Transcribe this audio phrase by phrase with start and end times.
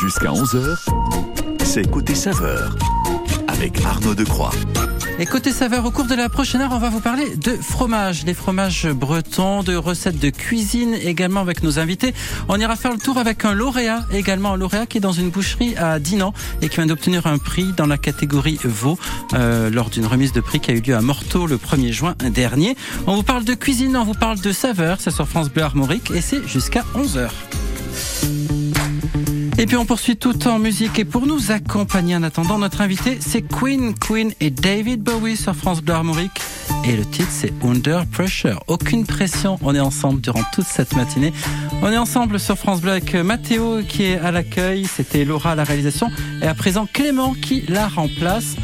[0.00, 0.76] Jusqu'à 11h,
[1.64, 2.76] c'est Côté Saveur
[3.48, 4.50] avec Arnaud Decroix.
[5.18, 8.24] Et côté saveur, au cours de la prochaine heure, on va vous parler de fromage,
[8.26, 12.12] les fromages bretons, de recettes de cuisine, également avec nos invités.
[12.48, 15.30] On ira faire le tour avec un lauréat, également un lauréat qui est dans une
[15.30, 18.98] boucherie à Dinan et qui vient d'obtenir un prix dans la catégorie veau
[19.32, 22.14] euh, lors d'une remise de prix qui a eu lieu à Morteau le 1er juin
[22.30, 22.76] dernier.
[23.06, 26.10] On vous parle de cuisine, on vous parle de saveur, c'est sur France Bleu Armorique
[26.10, 27.30] et c'est jusqu'à 11h.
[29.58, 33.16] Et puis on poursuit tout en musique et pour nous accompagner en attendant, notre invité
[33.20, 36.42] c'est Queen, Queen et David Bowie sur France Bleu Armorique.
[36.84, 38.62] Et le titre c'est Under Pressure.
[38.66, 41.32] Aucune pression, on est ensemble durant toute cette matinée.
[41.80, 45.54] On est ensemble sur France Bleu avec Mathéo qui est à l'accueil, c'était Laura à
[45.54, 46.10] la réalisation
[46.42, 48.56] et à présent Clément qui la remplace.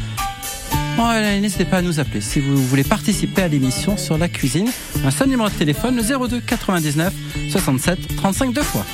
[0.99, 4.69] Allez, n'hésitez pas à nous appeler si vous voulez participer à l'émission sur la cuisine.
[5.03, 7.11] Un seul numéro de téléphone, le 02 99
[7.49, 8.85] 67 35 deux fois.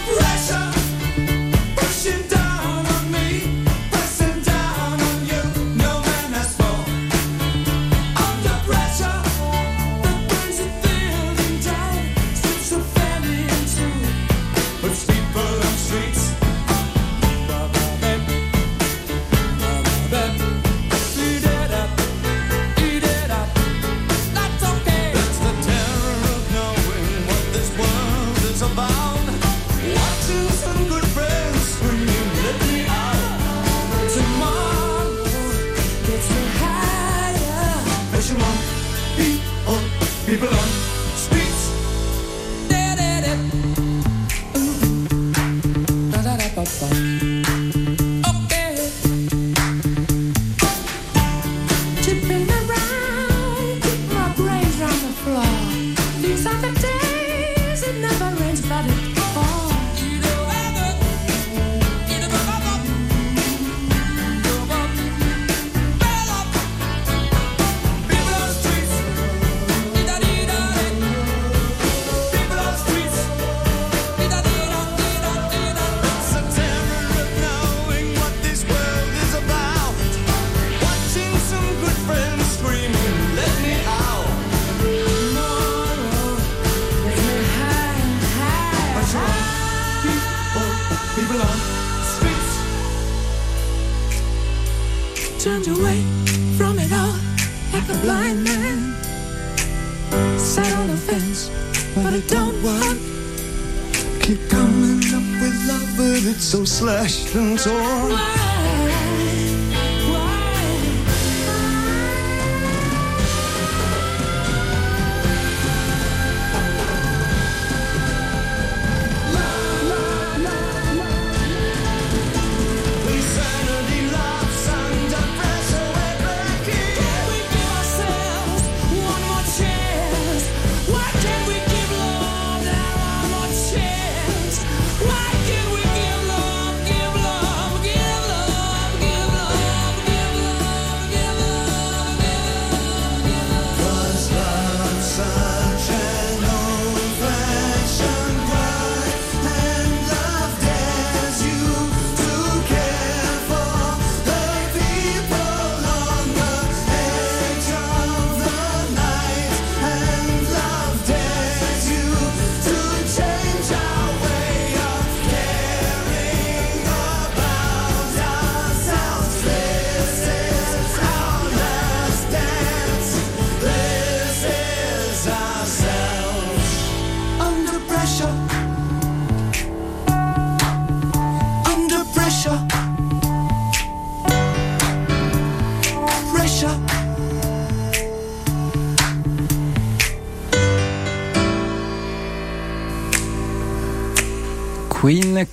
[2.00, 2.39] Russian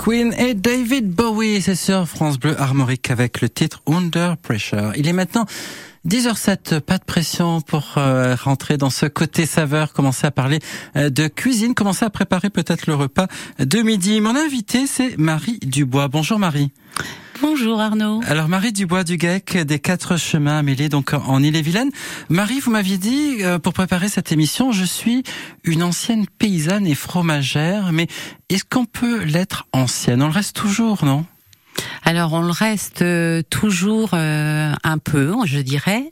[0.06, 4.92] Queen, et David Bowie, c'est sur France Bleu Armorique avec le titre Under Pressure.
[4.94, 5.46] Il est maintenant
[6.06, 10.60] 10h07, pas de pression pour euh, rentrer dans ce côté saveur, commencer à parler
[10.94, 13.26] euh, de cuisine, commencer à préparer peut-être le repas
[13.58, 14.20] de midi.
[14.20, 16.06] Mon invité, c'est Marie Dubois.
[16.06, 16.70] Bonjour Marie.
[17.42, 18.20] Bonjour Arnaud.
[18.26, 21.90] Alors Marie Dubois du GEC des Quatre Chemins mêlés donc en Ille-et-Vilaine.
[22.28, 25.24] Marie, vous m'aviez dit euh, pour préparer cette émission, je suis
[25.64, 28.06] une ancienne paysanne et fromagère, mais
[28.48, 30.22] est-ce qu'on peut l'être ancienne?
[30.22, 31.26] On le reste toujours, non?
[32.04, 36.04] Alors on le reste euh, toujours euh, un peu, je dirais,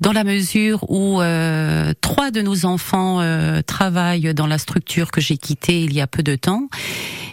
[0.00, 1.20] dans la mesure où
[2.00, 3.20] trois de nos enfants
[3.66, 6.68] travaillent dans la structure que j'ai quittée il y a peu de temps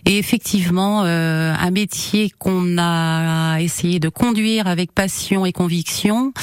[0.05, 6.33] Et effectivement, euh, un métier qu'on a essayé de conduire avec passion et conviction.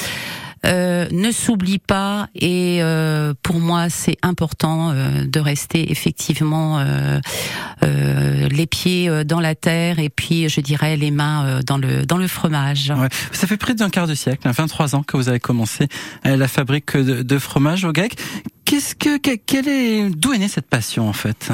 [0.65, 6.83] Euh, ne s'oublie pas et euh, pour moi c'est important euh, de rester effectivement
[7.81, 12.27] les pieds dans la terre et puis je dirais les mains dans le dans le
[12.27, 12.91] fromage.
[12.95, 13.07] Ouais.
[13.31, 15.87] Ça fait près d'un quart de siècle, 23 ans que vous avez commencé
[16.23, 18.15] la fabrique de, de fromage au GEC.
[18.65, 21.51] Qu'est-ce que quelle est d'où est née cette passion en fait?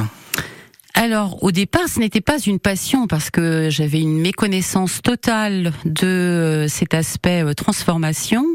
[0.96, 6.08] Alors au départ, ce n'était pas une passion parce que j'avais une méconnaissance totale de
[6.08, 8.46] euh, cet aspect euh, transformation.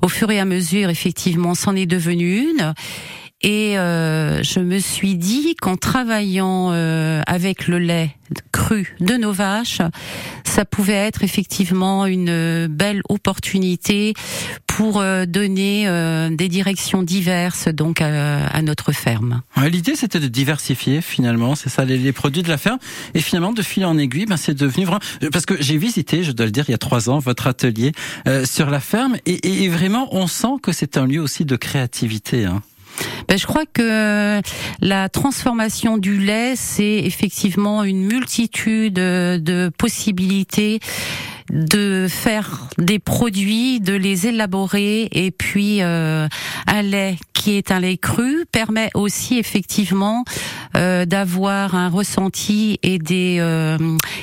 [0.00, 2.72] Au fur et à mesure, effectivement, c'en est devenu une.
[3.42, 6.70] Et euh, je me suis dit qu'en travaillant
[7.26, 8.16] avec le lait
[8.52, 9.80] cru de nos vaches,
[10.44, 14.14] ça pouvait être effectivement une belle opportunité
[14.76, 19.42] pour euh, donner euh, des directions diverses donc à, notre ferme.
[19.70, 22.78] L'idée c'était de diversifier finalement, c'est ça les, produits de la ferme
[23.14, 25.00] et finalement de fil en aiguille, ben, c'est devenu vraiment
[25.32, 27.92] parce que j'ai visité, je dois le dire, il y a trois ans votre atelier
[28.28, 31.56] euh, sur la ferme et, et, vraiment on sent que c'est un lieu aussi de
[31.56, 32.44] créativité.
[32.44, 32.62] Hein.
[33.28, 34.40] Ben, je crois que
[34.80, 40.80] la transformation du lait, c'est effectivement une multitude de possibilités
[41.50, 46.28] de faire des produits, de les élaborer et puis euh,
[46.66, 47.16] un lait
[47.46, 50.24] qui est un lait cru permet aussi effectivement
[50.76, 53.78] euh, d'avoir un ressenti et des euh,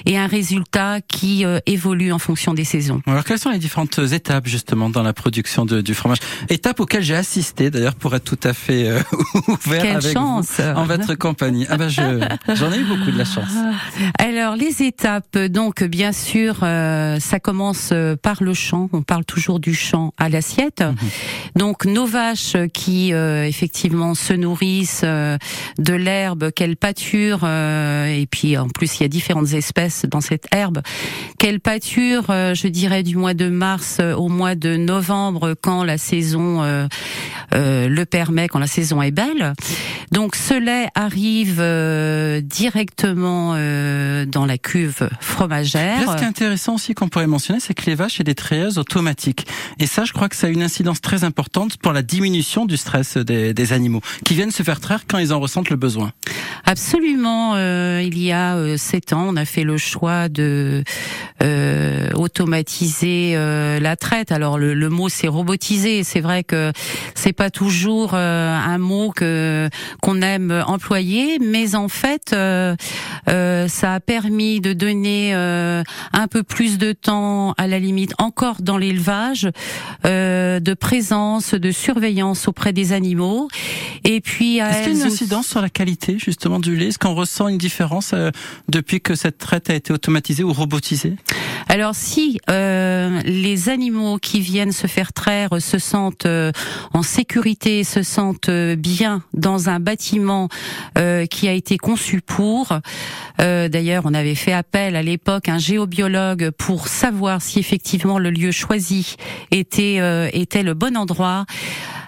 [0.06, 3.02] et un résultat qui euh, évolue en fonction des saisons.
[3.08, 6.18] Alors quelles sont les différentes étapes justement dans la production de, du fromage?
[6.50, 9.00] Étapes auxquelles j'ai assisté d'ailleurs pour être tout à fait euh,
[9.48, 10.60] ouvert Quelle avec chance.
[10.60, 11.66] vous en votre compagnie.
[11.70, 12.02] Ah ben je
[12.56, 13.54] j'en ai eu beaucoup de la chance.
[14.20, 16.58] Alors les étapes donc bien sûr
[17.20, 20.82] ça commence par le champ, on parle toujours du champ à l'assiette.
[20.82, 20.96] Mhm.
[21.56, 28.68] Donc nos vaches qui effectivement se nourrissent de l'herbe quelle pâture, euh, et puis en
[28.68, 30.82] plus il y a différentes espèces dans cette herbe,
[31.40, 35.98] quelle pâture, euh, je dirais du mois de mars au mois de novembre quand la
[35.98, 36.88] saison euh,
[37.52, 39.54] le permet, quand la saison est belle.
[40.12, 41.62] Donc ce lait arrive
[42.44, 46.12] directement dans la cuve fromagère.
[46.12, 48.78] ce qui est intéressant aussi qu'on pourrait mentionner, c'est que les vaches ont des traieuses
[48.78, 49.48] automatiques.
[49.80, 52.78] Et ça, je crois que ça a une incidence très importante pour la diminution du
[52.78, 56.12] stress des, des animaux, qui viennent se faire traire quand ils en ressentent le besoin.
[56.66, 57.56] Absolument.
[57.56, 60.84] Euh, il y a euh, sept ans, on a fait le choix de
[61.42, 64.32] euh, automatiser euh, la traite.
[64.32, 66.04] Alors le, le mot c'est robotiser.
[66.04, 66.72] C'est vrai que
[67.16, 69.70] c'est pas toujours un mot que
[70.02, 76.92] qu'on aime employer, mais en fait, ça a permis de donner un peu plus de
[76.94, 79.50] temps, à la limite, encore dans l'élevage,
[80.04, 83.48] de présence, de surveillance auprès des animaux.
[84.04, 86.88] Et puis, est-ce qu'il y a une incidence sur la qualité justement du lait?
[86.88, 88.32] Est-ce qu'on ressent une différence euh,
[88.70, 91.16] depuis que cette traite a été automatisée ou robotisée?
[91.70, 96.52] Alors si euh, les animaux qui viennent se faire traire se sentent euh,
[96.94, 97.23] en sécurité,
[97.84, 100.50] se sentent euh, bien dans un bâtiment
[101.30, 102.80] qui a été conçu pour,
[103.38, 108.52] d'ailleurs on avait fait appel à l'époque un géobiologue pour savoir si effectivement le lieu
[108.52, 109.16] choisi
[109.52, 110.00] était
[110.34, 111.46] était le bon endroit.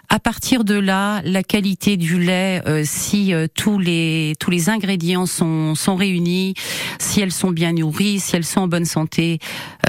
[0.09, 4.69] À partir de là, la qualité du lait, euh, si euh, tous les tous les
[4.69, 6.53] ingrédients sont sont réunis,
[6.99, 9.39] si elles sont bien nourries, si elles sont en bonne santé,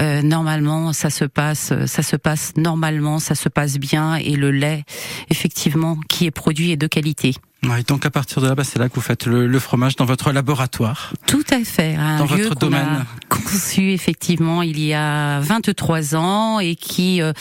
[0.01, 4.51] euh, normalement ça se passe ça se passe normalement, ça se passe bien et le
[4.51, 4.83] lait
[5.29, 7.35] effectivement qui est produit est de qualité.
[7.63, 9.95] Ouais, donc à partir de là, bah, c'est là que vous faites le, le, fromage
[9.95, 11.13] dans votre laboratoire.
[11.25, 11.95] Tout à fait.
[11.95, 13.05] Un dans votre domaine.
[13.29, 17.33] conçu effectivement il y a 23 ans et qui euh,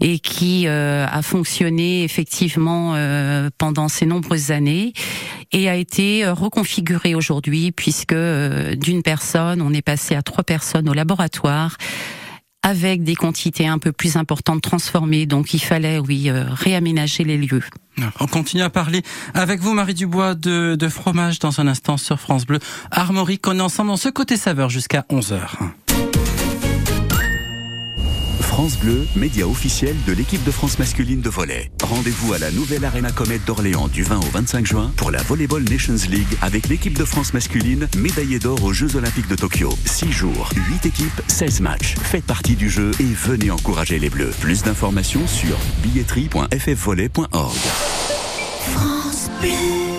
[0.00, 4.94] et qui euh, a fonctionné effectivement euh, pendant ces nombreuses années
[5.52, 10.94] et a été reconfiguré aujourd'hui puisque d'une personne on est passé à trois personnes au
[10.94, 11.76] laboratoire
[12.68, 15.26] avec des quantités un peu plus importantes transformées.
[15.26, 17.62] Donc il fallait, oui, réaménager les lieux.
[18.20, 19.02] On continue à parler
[19.34, 22.60] avec vous, Marie Dubois, de, de fromage dans un instant sur France Bleu.
[22.90, 25.40] Armorique, on est ensemble dans ce côté saveur jusqu'à 11h.
[28.58, 31.70] France Bleu, média officiel de l'équipe de France masculine de volley.
[31.80, 35.62] Rendez-vous à la nouvelle Arena Comet d'Orléans du 20 au 25 juin pour la Volleyball
[35.62, 39.70] Nations League avec l'équipe de France masculine médaillée d'or aux Jeux Olympiques de Tokyo.
[39.84, 41.94] 6 jours, 8 équipes, 16 matchs.
[42.02, 44.32] Faites partie du jeu et venez encourager les Bleus.
[44.40, 47.54] Plus d'informations sur billetterie.ffvolley.org.
[48.74, 49.97] France Bleu.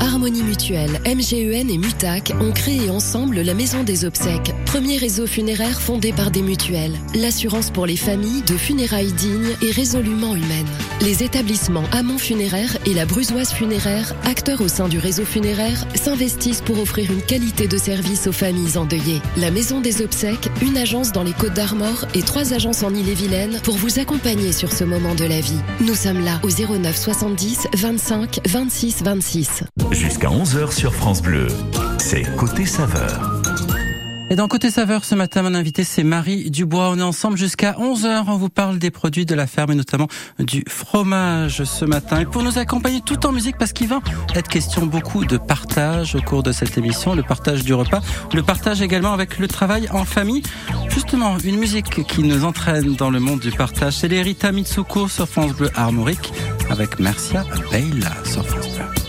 [0.00, 5.80] Harmonie Mutuelle, MGEN et Mutac ont créé ensemble la Maison des Obsèques, premier réseau funéraire
[5.80, 6.98] fondé par des mutuelles.
[7.14, 10.66] L'assurance pour les familles de funérailles dignes et résolument humaines.
[11.00, 16.62] Les établissements Amont Funéraire et la Brusoise Funéraire, acteurs au sein du réseau funéraire, s'investissent
[16.62, 19.20] pour offrir une qualité de service aux familles endeuillées.
[19.36, 23.60] La Maison des Obsèques, une agence dans les Côtes d'Armor et trois agences en Ille-et-Vilaine
[23.62, 25.60] pour vous accompagner sur ce moment de la vie.
[25.80, 29.64] Nous sommes là au 09 70 25 26 26.
[29.90, 31.46] Jusqu'à 11h sur France Bleu,
[31.98, 33.42] c'est Côté Saveur.
[34.30, 36.90] Et dans Côté Saveur, ce matin, mon invité, c'est Marie Dubois.
[36.90, 38.24] On est ensemble jusqu'à 11h.
[38.26, 42.20] On vous parle des produits de la ferme et notamment du fromage ce matin.
[42.20, 44.00] Et pour nous accompagner tout en musique, parce qu'il va
[44.34, 48.00] être question beaucoup de partage au cours de cette émission, le partage du repas,
[48.32, 50.42] le partage également avec le travail en famille.
[50.88, 55.08] Justement, une musique qui nous entraîne dans le monde du partage, c'est les Rita Mitsuko
[55.08, 56.32] sur France Bleu Armorique
[56.70, 59.03] avec Mercia Bale sur France Bleu.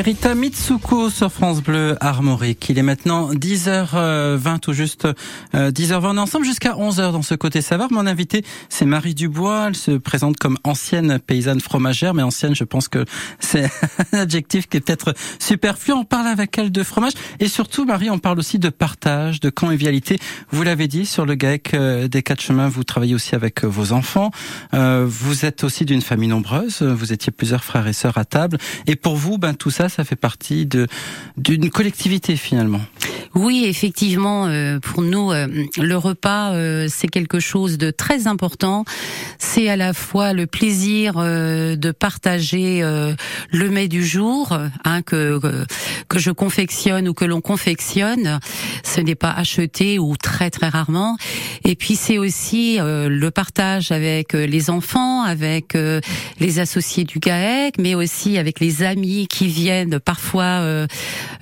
[0.00, 2.70] Les Rita Mitsuko sur France Bleu Armorique.
[2.70, 5.06] Il est maintenant 10h20 tout juste
[5.52, 6.06] 10h20.
[6.06, 7.92] On est ensemble jusqu'à 11h dans ce côté savoir.
[7.92, 9.66] Mon invité, c'est Marie Dubois.
[9.68, 13.04] Elle se présente comme ancienne paysanne fromagère, mais ancienne, je pense que
[13.40, 13.64] c'est
[14.12, 15.92] un adjectif qui est peut-être superflu.
[15.92, 19.50] On parle avec elle de fromage et surtout, Marie, on parle aussi de partage, de
[19.50, 20.18] convivialité.
[20.50, 23.66] Vous l'avez dit sur le GAEC euh, des quatre chemins, vous travaillez aussi avec euh,
[23.66, 24.30] vos enfants.
[24.72, 26.80] Euh, vous êtes aussi d'une famille nombreuse.
[26.80, 28.56] Vous étiez plusieurs frères et sœurs à table.
[28.86, 30.86] Et pour vous, ben tout ça, ça fait partie de
[31.36, 32.80] d'une collectivité finalement.
[33.36, 35.46] Oui, effectivement, euh, pour nous, euh,
[35.78, 38.84] le repas, euh, c'est quelque chose de très important.
[39.38, 45.40] C'est à la fois le plaisir de partager le mets du jour, hein, que,
[46.08, 48.38] que je confectionne ou que l'on confectionne.
[48.84, 51.16] Ce n'est pas acheté ou très très rarement.
[51.64, 55.76] Et puis c'est aussi le partage avec les enfants, avec
[56.38, 60.86] les associés du GAEC, mais aussi avec les amis qui viennent parfois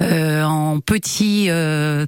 [0.01, 2.07] en petits euh,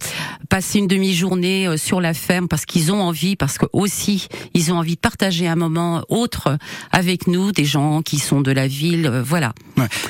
[0.49, 4.73] passer une demi-journée euh, sur la ferme parce qu'ils ont envie, parce que aussi ils
[4.73, 6.59] ont envie de partager un moment autre
[6.93, 9.53] avec nous, des gens qui sont de la ville, euh, voilà.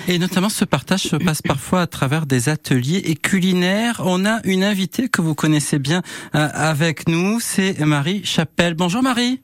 [0.08, 4.00] Et notamment ce partage se passe parfois à travers des ateliers et culinaires.
[4.04, 8.74] On a une invitée que vous connaissez bien avec nous, c'est Marie Chapelle.
[8.74, 9.40] Bonjour Marie.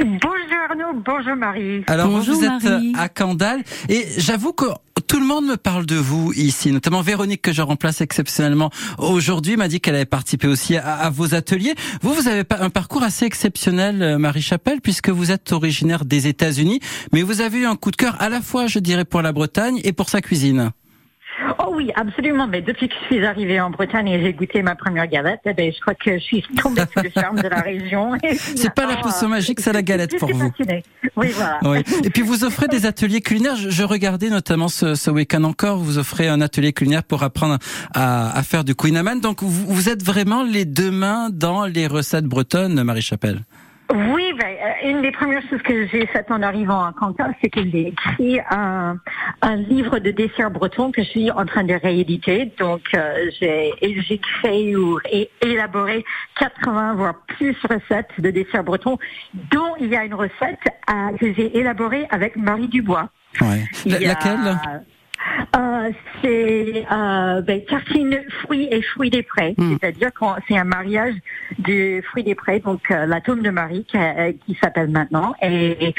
[0.00, 1.82] Bonjour Arnaud, bonjour Marie.
[1.88, 4.66] Alors bonjour vous êtes à Candal et j'avoue que
[5.08, 9.56] tout le monde me parle de vous ici, notamment Véronique que je remplace exceptionnellement aujourd'hui
[9.56, 11.74] m'a dit qu'elle avait participé aussi à, vos ateliers.
[12.02, 16.28] Vous, vous avez un parcours assez exceptionnel, euh, Marie Chapelle, puisque vous êtes originaire des
[16.28, 16.80] États-Unis,
[17.12, 19.32] mais vous avez eu un coup de cœur à la fois, je dirais, pour la
[19.32, 20.70] Bretagne et pour sa cuisine.
[21.58, 22.46] Oh oui, absolument.
[22.46, 25.54] Mais depuis que je suis arrivée en Bretagne et j'ai goûté ma première galette, eh
[25.54, 28.12] ben, je crois que je suis tombée sous le charme de la région.
[28.32, 30.52] C'est pas la potion magique, c'est la galette pour vous.
[31.16, 31.58] Oui, voilà.
[31.64, 31.78] Oui.
[32.04, 33.56] Et puis vous offrez des ateliers culinaires.
[33.56, 37.58] Je, regardais notamment ce, ce week-end encore, vous offrez un atelier culinaire pour apprendre
[37.94, 41.86] à, à faire du Queen Donc vous, vous êtes vraiment les deux mains dans les
[41.86, 43.44] recettes bretonnes, Marie Chapelle.
[43.90, 47.48] Oui, ben, euh, une des premières choses que j'ai faites en arrivant à Quentin, c'est
[47.48, 48.98] que j'ai écrit un,
[49.40, 52.52] un, livre de desserts bretons que je suis en train de rééditer.
[52.58, 54.98] Donc, euh, j'ai créé ou
[55.40, 56.04] élaboré
[56.38, 58.98] 80 voire plus recettes de desserts bretons,
[59.50, 63.08] dont il y a une recette euh, que j'ai élaborée avec Marie Dubois.
[63.40, 63.64] Ouais.
[63.86, 64.58] Laquelle?
[65.56, 65.90] Euh,
[66.22, 69.76] c'est euh, ben, tartine fruits et fruits des prés, hmm.
[69.80, 71.14] c'est-à-dire que c'est un mariage
[71.58, 75.34] de fruits des prés, donc euh, la tome de Marie qui, euh, qui s'appelle maintenant,
[75.42, 75.94] et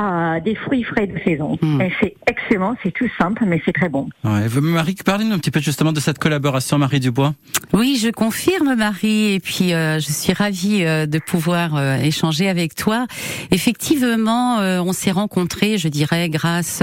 [0.00, 1.58] euh, des fruits frais de saison.
[1.60, 1.80] Hmm.
[1.80, 4.08] Et c'est excellent, c'est tout simple, mais c'est très bon.
[4.24, 4.48] Ouais.
[4.60, 7.34] Marie, parlez-nous un petit peu justement de cette collaboration, Marie Dubois.
[7.72, 13.06] Oui, je confirme, Marie, et puis je suis ravie de pouvoir échanger avec toi.
[13.50, 16.82] Effectivement, on s'est rencontrés, je dirais, grâce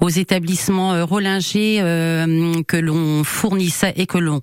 [0.00, 4.40] aux établissements Euh, que l'on fournissait et que l'on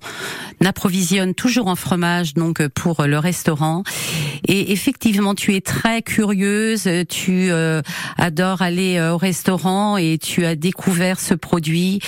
[0.64, 3.82] approvisionne toujours en fromage donc pour le restaurant.
[4.46, 7.82] Et effectivement, tu es très curieuse, tu euh,
[8.18, 12.00] adores aller euh, au restaurant et tu as découvert ce produit.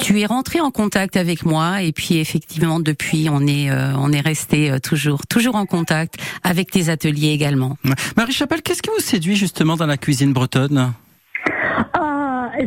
[0.00, 4.20] Tu es rentrée en contact avec moi et puis effectivement depuis on est on est
[4.20, 7.76] resté toujours toujours en contact avec tes ateliers également.
[8.16, 10.92] Marie Chapelle, qu'est-ce qui vous séduit justement dans la cuisine bretonne?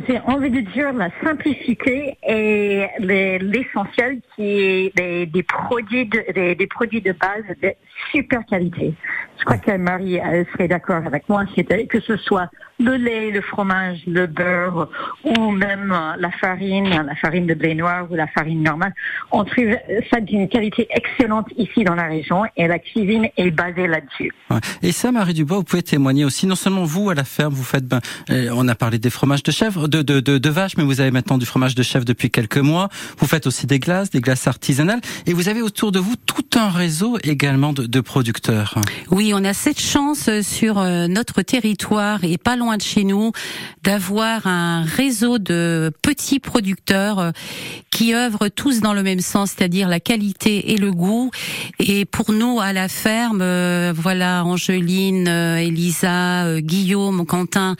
[0.07, 7.01] J'ai envie de dire la simplicité et l'essentiel qui est des, produits de, des, produits
[7.01, 7.73] de base de
[8.11, 8.93] super qualité.
[9.37, 10.19] Je crois que Marie
[10.53, 12.49] serait d'accord avec moi, que ce soit
[12.81, 14.89] le lait, le fromage, le beurre
[15.23, 18.93] ou même euh, la farine, la farine de blé noir ou la farine normale.
[19.31, 19.75] On trouve
[20.09, 24.33] ça d'une qualité excellente ici dans la région et la cuisine est basée là-dessus.
[24.81, 26.47] Et ça, Marie Dubois, vous pouvez témoigner aussi.
[26.47, 29.43] Non seulement vous à la ferme, vous faites, ben, euh, on a parlé des fromages
[29.43, 32.05] de chèvre, de, de, de, de vache, mais vous avez maintenant du fromage de chèvre
[32.05, 32.89] depuis quelques mois.
[33.17, 36.57] Vous faites aussi des glaces, des glaces artisanales, et vous avez autour de vous tout
[36.57, 38.75] un réseau également de, de producteurs.
[39.09, 43.31] Oui, on a cette chance sur euh, notre territoire et pas loin de chez nous
[43.83, 47.31] d'avoir un réseau de petits producteurs euh,
[47.89, 51.31] qui œuvrent tous dans le même sens, c'est-à-dire la qualité et le goût.
[51.79, 57.75] Et pour nous à la ferme, euh, voilà Angeline, euh, Elisa, Guillaume, Quentin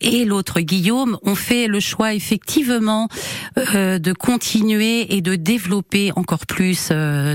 [0.00, 3.08] et l'autre Guillaume ont fait le choix effectivement
[3.56, 6.92] de continuer et de développer encore plus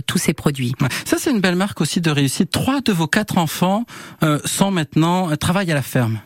[0.08, 0.74] tous ces produits.
[1.06, 2.52] Ça c'est une belle marque aussi de réussite.
[2.52, 3.86] Trois de vos quatre enfants
[4.46, 6.20] sont maintenant travaillent à la ferme.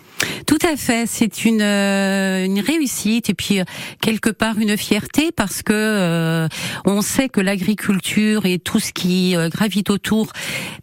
[0.46, 3.64] Tout à fait, c'est une, euh, une réussite et puis euh,
[4.02, 6.48] quelque part une fierté parce que euh,
[6.86, 10.32] on sait que l'agriculture et tout ce qui gravite autour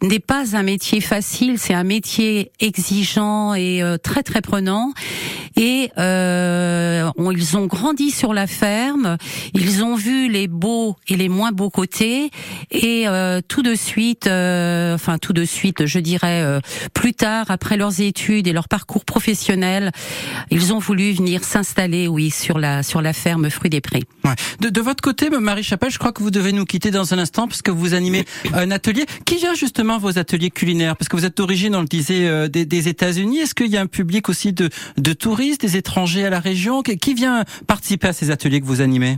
[0.01, 4.93] n'est pas un métier facile, c'est un métier exigeant et très très prenant.
[5.55, 9.17] Et ils ont grandi sur la ferme,
[9.53, 12.29] ils ont vu les beaux et les moins beaux côtés
[12.71, 13.05] et
[13.47, 16.59] tout de suite, enfin tout de suite, je dirais
[16.93, 19.30] plus tard après leurs études et leur parcours professionnel,
[20.49, 24.03] ils ont voulu venir s'installer, oui, sur la ferme Fruits des Prés.
[24.59, 27.47] De, votre côté, Marie Chapelle, je crois que vous devez nous quitter dans un instant
[27.47, 29.05] parce que vous animez un atelier.
[29.25, 30.95] Qui gère justement vos ateliers culinaires?
[30.95, 33.39] Parce que vous êtes d'origine, on le disait, euh, des, des États-Unis.
[33.39, 36.81] Est-ce qu'il y a un public aussi de, de touristes, des étrangers à la région?
[36.81, 39.17] Qui vient participer à ces ateliers que vous animez?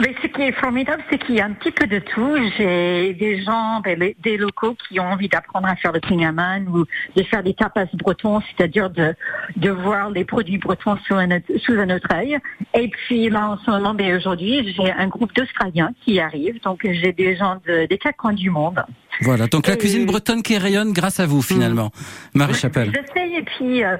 [0.00, 2.36] Mais ce qui est formidable, c'est qu'il y a un petit peu de tout.
[2.56, 6.86] J'ai des gens, ben, des locaux qui ont envie d'apprendre à faire le pingaman ou
[7.16, 9.14] de faire des tapas bretons, c'est-à-dire de,
[9.56, 12.38] de voir les produits bretons sous un, sous un autre œil.
[12.74, 16.60] Et puis là, en ce moment, ben, aujourd'hui, j'ai un groupe d'Australiens qui arrivent.
[16.62, 18.82] Donc, j'ai des gens de, des quatre coins du monde.
[19.22, 21.90] Voilà, donc la cuisine bretonne qui rayonne grâce à vous finalement,
[22.34, 22.90] Marie Chapelle.
[22.94, 23.96] J'essaye et puis euh,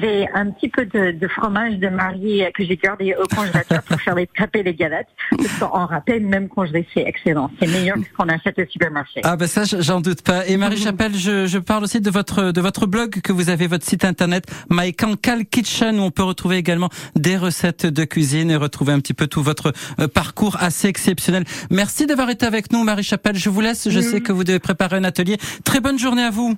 [0.00, 4.00] j'ai un petit peu de, de, fromage de Marie que j'ai gardé au congélateur pour
[4.00, 5.08] faire les taper les galettes.
[5.30, 7.50] Parce même congelé, c'est excellent.
[7.60, 9.20] C'est meilleur que ce qu'on achète au supermarché.
[9.22, 10.46] Ah ben ça, j'en doute pas.
[10.46, 13.66] Et Marie Chapelle, je, je, parle aussi de votre de votre blog que vous avez,
[13.66, 18.50] votre site internet My Cancale Kitchen où on peut retrouver également des recettes de cuisine
[18.50, 21.44] et retrouver un petit peu tout votre euh, parcours assez exceptionnel.
[21.70, 23.36] Merci d'avoir été avec nous, Marie Chapelle.
[23.36, 23.88] Je vous laisse.
[23.88, 25.36] Je je sais que vous devez préparer un atelier.
[25.64, 26.56] Très bonne journée à vous.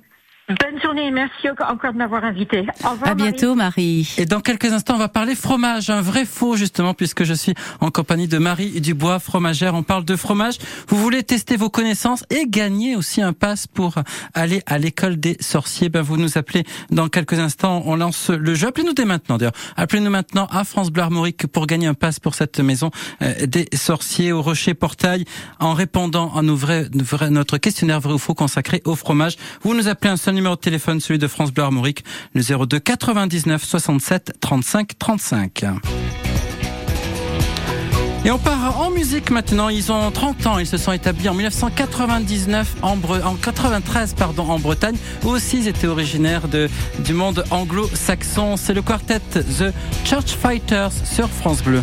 [0.48, 2.66] Bonne journée, merci encore de m'avoir invité.
[2.85, 3.11] Au revoir.
[3.11, 4.12] À bientôt, Marie.
[4.18, 7.55] Et dans quelques instants, on va parler fromage, un vrai faux justement, puisque je suis
[7.81, 9.76] en compagnie de Marie Dubois, fromagère.
[9.76, 10.57] On parle de fromage.
[10.88, 13.94] Vous voulez tester vos connaissances et gagner aussi un pass pour
[14.35, 15.88] aller à l'école des sorciers.
[15.88, 17.85] Ben, vous nous appelez dans quelques instants.
[17.87, 18.66] On lance le jeu.
[18.66, 19.55] Appelez-nous dès maintenant, d'ailleurs.
[19.76, 22.90] Appelez-nous maintenant à France Bleu Armorique pour gagner un pass pour cette maison
[23.22, 25.24] euh, des sorciers au Rocher Portail
[25.61, 26.88] en répondant à nos vrais,
[27.31, 29.37] notre questionnaire vrai ou faux consacré au fromage.
[29.62, 32.79] Vous nous appelez un seul numéro de téléphone, celui de France Bleu Armorique, le 02
[32.79, 35.64] 99 67 35 35.
[38.25, 39.68] Et on part en musique maintenant.
[39.68, 40.59] Ils ont 30 ans.
[40.59, 44.97] Ils se sont établis en 1999 en, en 93 pardon en Bretagne.
[45.25, 46.68] Eux aussi ils étaient originaires de
[47.01, 48.57] du monde anglo-saxon.
[48.57, 49.73] C'est le quartet The
[50.05, 51.83] Church Fighters sur France Bleu.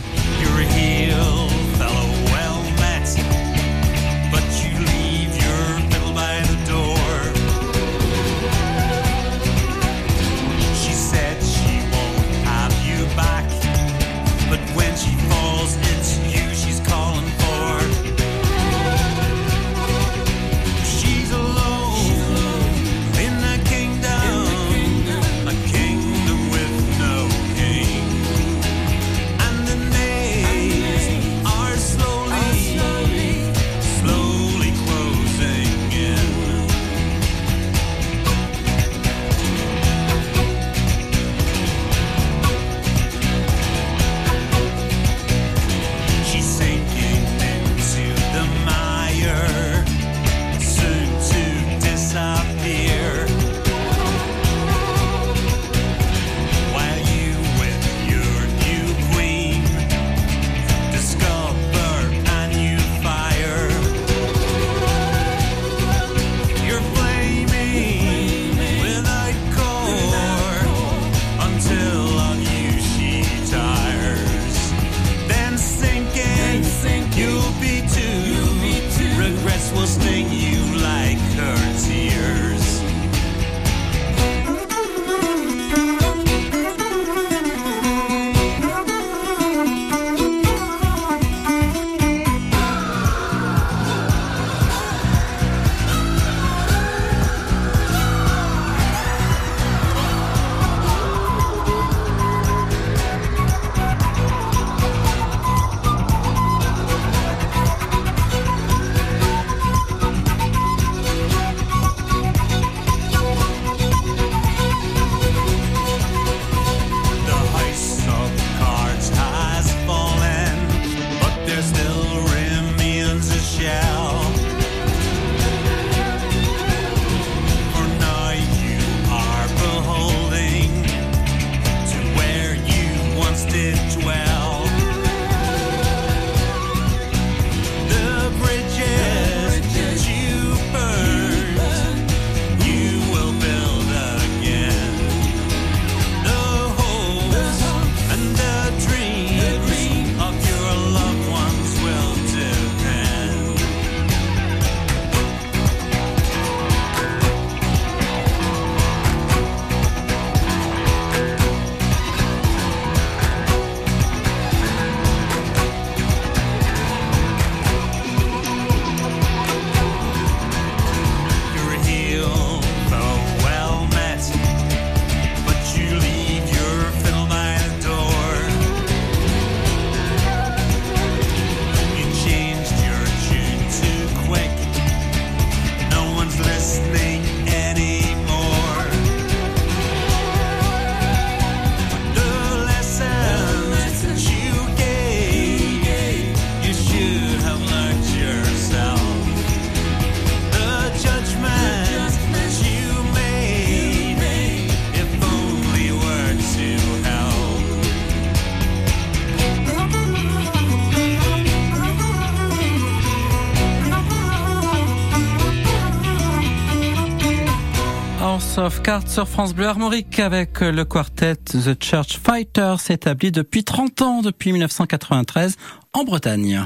[218.59, 224.01] Of Cards sur France Bleu Armorique avec le quartet The Church Fighters établi depuis 30
[224.01, 225.55] ans, depuis 1993
[225.93, 226.65] en Bretagne.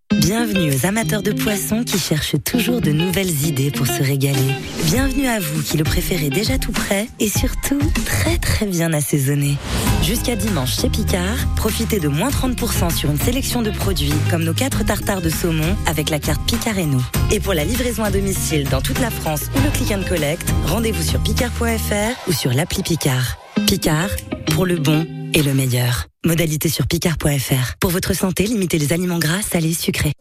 [0.13, 4.55] Bienvenue aux amateurs de poissons qui cherchent toujours de nouvelles idées pour se régaler.
[4.83, 9.55] Bienvenue à vous qui le préférez déjà tout prêt et surtout très très bien assaisonné.
[10.03, 14.53] Jusqu'à dimanche chez Picard, profitez de moins 30% sur une sélection de produits comme nos
[14.53, 17.05] 4 tartares de saumon avec la carte Picard et nous.
[17.31, 20.45] Et pour la livraison à domicile dans toute la France ou le click and collect,
[20.65, 23.37] rendez-vous sur picard.fr ou sur l'appli Picard.
[23.65, 24.09] Picard,
[24.47, 26.07] pour le bon et le meilleur.
[26.25, 27.75] Modalité sur picard.fr.
[27.79, 30.13] Pour votre santé, limitez les aliments gras, salés, sucrés.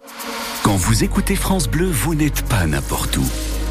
[0.62, 3.26] Quand vous écoutez France Bleu, vous n'êtes pas n'importe où.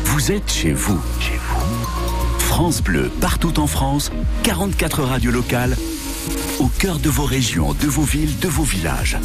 [0.06, 0.99] Vous êtes chez vous.
[1.19, 2.39] Chez vous.
[2.39, 4.12] France Bleu, partout en France,
[4.43, 5.75] 44 radios locales,
[6.60, 9.17] au cœur de vos régions, de vos villes, de vos villages.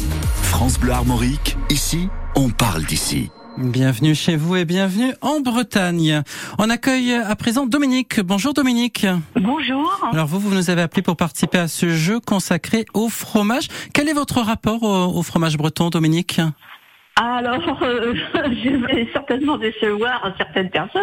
[0.43, 3.29] France Bleu Armorique, ici, on parle d'ici.
[3.57, 6.23] Bienvenue chez vous et bienvenue en Bretagne.
[6.59, 8.19] On accueille à présent Dominique.
[8.19, 9.07] Bonjour Dominique.
[9.35, 10.09] Bonjour.
[10.11, 13.67] Alors vous, vous nous avez appelé pour participer à ce jeu consacré au fromage.
[13.93, 16.41] Quel est votre rapport au, au fromage breton, Dominique?
[17.15, 21.01] Alors, euh, je vais certainement décevoir certaines personnes,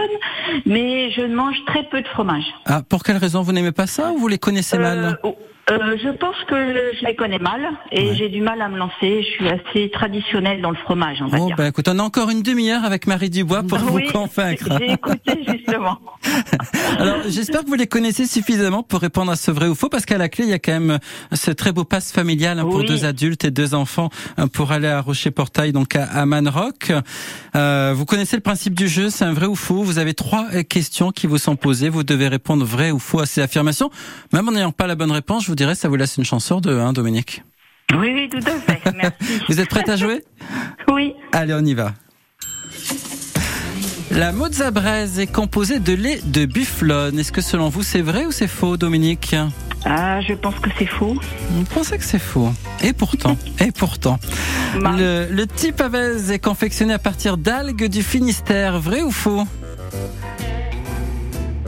[0.67, 2.45] mais je mange très peu de fromage.
[2.67, 3.41] Ah, pour quelle raison?
[3.41, 5.19] Vous n'aimez pas ça ou vous les connaissez mal?
[5.25, 5.31] Euh,
[5.71, 6.55] euh, je pense que
[7.01, 7.61] je les connais mal
[7.93, 8.15] et Ouais.
[8.17, 9.23] j'ai du mal à me lancer.
[9.23, 11.57] Je suis assez traditionnelle dans le fromage, on va Oh, dire.
[11.57, 14.65] bah écoute, on a encore une demi-heure avec Marie Dubois pour oui, vous convaincre.
[14.81, 15.99] j'ai écouté justement.
[16.99, 20.05] Alors, j'espère que vous les connaissez suffisamment pour répondre à ce vrai ou faux, parce
[20.05, 20.99] qu'à la clé, il y a quand même
[21.33, 22.87] ce très beau passe familial hein, pour Oui.
[22.87, 26.93] deux adultes et deux enfants hein, pour aller à Rocher-Portail, donc à, Manrock.
[27.55, 29.83] Euh, vous connaissez le principe du jeu, c'est un vrai ou faux?
[29.83, 31.89] Vous avez trois questions qui vous sont posées.
[31.89, 33.91] Vous devez répondre vrai ou faux à ces affirmations.
[34.33, 36.47] Même en n'ayant pas la bonne réponse, je vous dirais, ça vous laisse une chance
[36.47, 37.43] sur deux, hein, Dominique.
[37.95, 38.81] Oui, oui, tout à fait.
[38.97, 39.43] Merci.
[39.51, 40.25] Vous êtes prête à jouer
[40.89, 41.13] Oui.
[41.31, 41.93] Allez, on y va.
[44.11, 47.19] La mozza braise est composée de lait de bufflone.
[47.19, 49.37] Est-ce que selon vous c'est vrai ou c'est faux, Dominique
[49.85, 51.19] Ah, je pense que c'est faux.
[51.51, 52.51] Vous pensez que c'est faux.
[52.83, 54.19] Et pourtant, et pourtant.
[54.81, 54.95] Bah.
[54.97, 58.81] Le, le type avez est confectionné à partir d'algues du Finistère.
[58.81, 59.45] Vrai ou faux?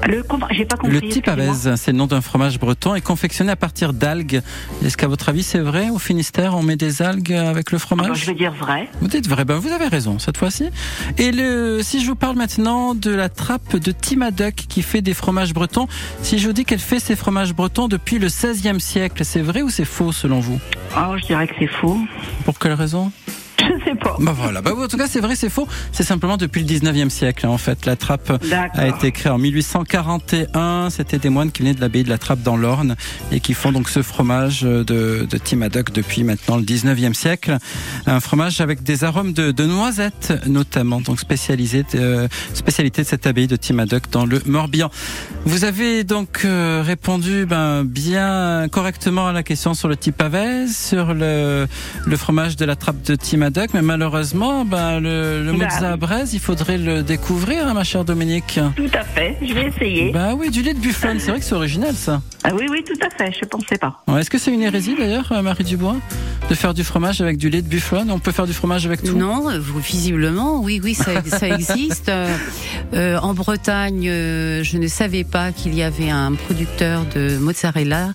[0.07, 1.01] Le comp- j'ai pas compris.
[1.01, 4.43] Le type avez, c'est le nom d'un fromage breton, est confectionné à partir d'algues.
[4.85, 8.09] Est-ce qu'à votre avis c'est vrai Au Finistère, on met des algues avec le fromage
[8.09, 8.89] bah, je vais dire vrai.
[9.01, 10.71] Vous dites vrai, ben vous avez raison cette fois-ci.
[11.19, 15.15] Et le, si je vous parle maintenant de la trappe de Timaduck qui fait des
[15.15, 15.89] fromages bretons,
[16.23, 19.63] si je vous dis qu'elle fait ses fromages bretons depuis le XVIe siècle, c'est vrai
[19.63, 20.61] ou c'est faux selon vous?
[20.97, 21.99] Oh, je dirais que c'est faux.
[22.45, 23.11] Pour quelle raison?
[23.61, 24.17] Je sais pas.
[24.21, 25.69] Bah voilà, bah, en tout cas c'est vrai, c'est faux.
[25.93, 27.87] C'est simplement depuis le 19e siècle en fait.
[27.87, 28.33] La trappe
[28.75, 30.91] a été créée en 1841.
[30.91, 32.97] C'était des moines qui venaient de l'abbaye de la Trappe dans l'Orne
[33.33, 37.59] et qui font donc ce fromage de, de Timaduck depuis maintenant le 19e siècle.
[38.07, 43.27] Un fromage avec des arômes de, de noisettes notamment, donc spécialisé, euh, spécialité de cette
[43.27, 44.91] abbaye de Timaduck dans le Morbihan.
[45.45, 50.69] Vous avez donc euh, répondu ben, bien correctement à la question sur le type Avez,
[50.69, 51.67] sur le,
[52.07, 53.15] le fromage de la Trappe de
[53.45, 57.85] Timaduck, mais malheureusement, ben, le, le Bah, mozza braise, il faudrait le découvrir, hein, ma
[57.85, 58.59] chère Dominique.
[58.75, 59.37] Tout à fait.
[59.47, 60.13] Je vais essayer.
[60.13, 62.23] Bah oui, du lait de bufflone, c'est vrai que c'est original ça.
[62.43, 63.33] Ah oui, oui, tout à fait.
[63.39, 64.03] Je pensais pas.
[64.09, 65.97] Ouais, Est-ce que c'est une hérésie d'ailleurs, euh, Marie Dubois,
[66.49, 69.03] de faire du fromage avec du lait de bufflone On peut faire du fromage avec
[69.03, 69.15] tout?
[69.17, 72.11] Non, euh, visiblement, oui, oui, ça, ça existe.
[72.95, 78.09] Euh, en Bretagne, euh, je ne savais pas qu'il y avait un producteur de mozzarella,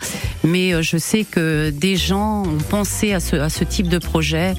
[0.44, 4.54] mais je sais que des gens ont pensé à ce, à ce type de projet.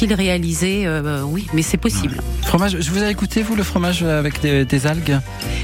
[0.00, 2.18] L'ont-ils réalisé Euh, Oui, mais c'est possible.
[2.42, 5.18] Fromage, je vous avez goûté vous le fromage avec des, des algues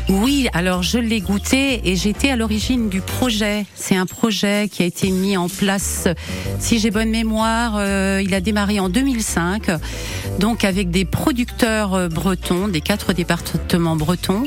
[0.08, 3.64] Oui, alors je l'ai goûté et j'étais à l'origine du projet.
[3.76, 6.08] C'est un projet qui a été mis en place,
[6.58, 9.70] si j'ai bonne mémoire, euh, il a démarré en 2005,
[10.40, 14.42] donc avec des producteurs euh, bretons, des quatre départements bretons.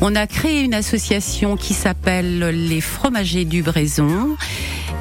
[0.00, 4.36] On a créé une association qui s'appelle les Fromagers du Bréson.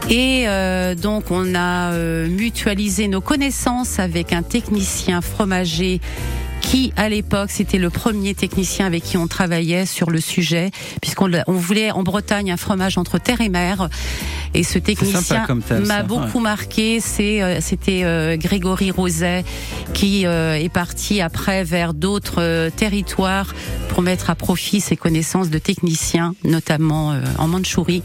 [0.10, 6.00] Et euh, donc on a euh, mutualisé nos connaissances avec un technicien fromager
[6.62, 10.70] qui, à l'époque, c'était le premier technicien avec qui on travaillait sur le sujet,
[11.02, 13.90] puisqu'on on voulait en Bretagne un fromage entre terre et mer.
[14.54, 15.48] Et ce technicien
[15.86, 17.00] m'a beaucoup marqué.
[17.00, 19.44] C'est, euh, c'était euh, Grégory Roset
[19.94, 23.54] qui euh, est parti après vers d'autres euh, territoires
[23.90, 28.04] pour mettre à profit ses connaissances de technicien, notamment en Mandchourie.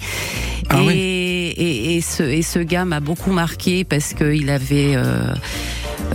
[0.71, 0.95] Ah et, oui.
[0.95, 4.97] et, et ce, et ce gars m'a beaucoup marqué parce qu'il avait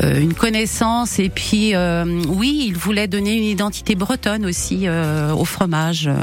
[0.04, 5.46] une connaissance et puis euh, oui, il voulait donner une identité bretonne aussi euh, au
[5.46, 6.08] fromage.
[6.08, 6.14] Euh,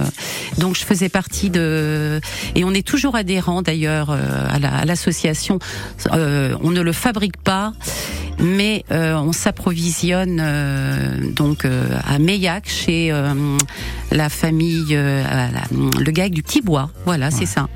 [0.59, 2.21] Donc je faisais partie de
[2.55, 4.17] et on est toujours adhérent d'ailleurs euh,
[4.49, 5.59] à la- à l'association.
[6.13, 7.73] Euh, on ne le fabrique pas.
[8.41, 13.57] Mais euh, on s'approvisionne euh, donc euh, à Meillac chez euh,
[14.13, 15.23] la famille, euh,
[15.99, 16.91] le gars du petit bois.
[17.05, 17.69] Voilà, c'est ça.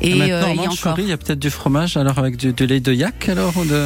[0.00, 0.98] Et Et euh, en il y a Mandchourie, encore.
[1.00, 3.64] il y a peut-être du fromage, alors avec du, du lait de yak, alors ou
[3.64, 3.82] de...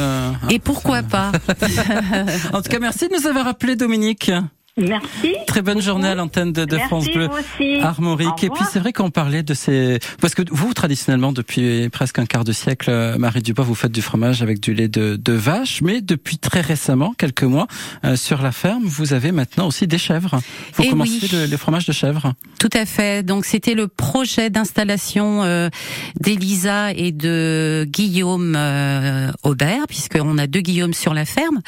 [0.49, 1.31] Et pourquoi pas
[2.53, 4.31] En tout cas, merci de nous avoir appelé, Dominique.
[4.77, 5.35] Merci.
[5.47, 7.29] Très bonne journée à l'antenne de, France Bleu.
[7.29, 7.79] aussi.
[7.81, 8.43] Armorique.
[8.43, 9.99] Et puis c'est vrai qu'on parlait de ces...
[10.19, 13.93] Parce que vous, traditionnellement, depuis presque un quart de siècle, euh, Marie Dubois, vous faites
[13.93, 15.81] du fromage avec du lait de, de vache.
[15.81, 17.67] Mais depuis très récemment, quelques mois,
[18.03, 20.41] euh, sur la ferme, vous avez maintenant aussi des chèvres.
[20.73, 21.29] Vous Eh commencez oui.
[21.31, 22.33] le, les fromages de chèvres.
[22.59, 23.23] Tout à fait.
[23.23, 25.69] Donc c'était le projet d'installation euh,
[26.19, 31.61] d'Elisa et de Guillaume euh, Aubert, puisqu'on a deux Guillaume sur la ferme,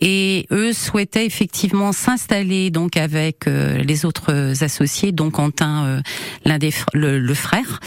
[0.00, 6.00] et eux souhaitaient effectivement s'installer donc avec euh, les autres associés, donc Quentin, euh,
[6.44, 7.80] l'un des fr- le, le frère.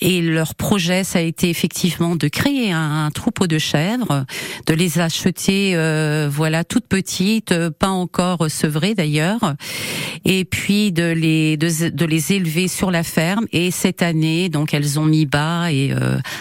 [0.00, 4.24] Et leur projet, ça a été effectivement de créer un, un troupeau de chèvres,
[4.66, 9.54] de les acheter, euh, voilà, toutes petites, pas encore sevrées d'ailleurs,
[10.24, 13.46] et puis de les de, de les élever sur la ferme.
[13.52, 15.92] Et cette année, donc elles ont mis bas et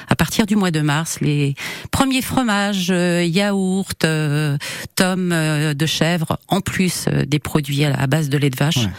[0.08, 1.56] à partir du mois de mars, les
[1.92, 3.94] premiers fromages, yaourts,
[4.96, 5.36] tomes
[5.74, 8.90] de chèvre, en plus des produits à, base de lait de vache, Ouais.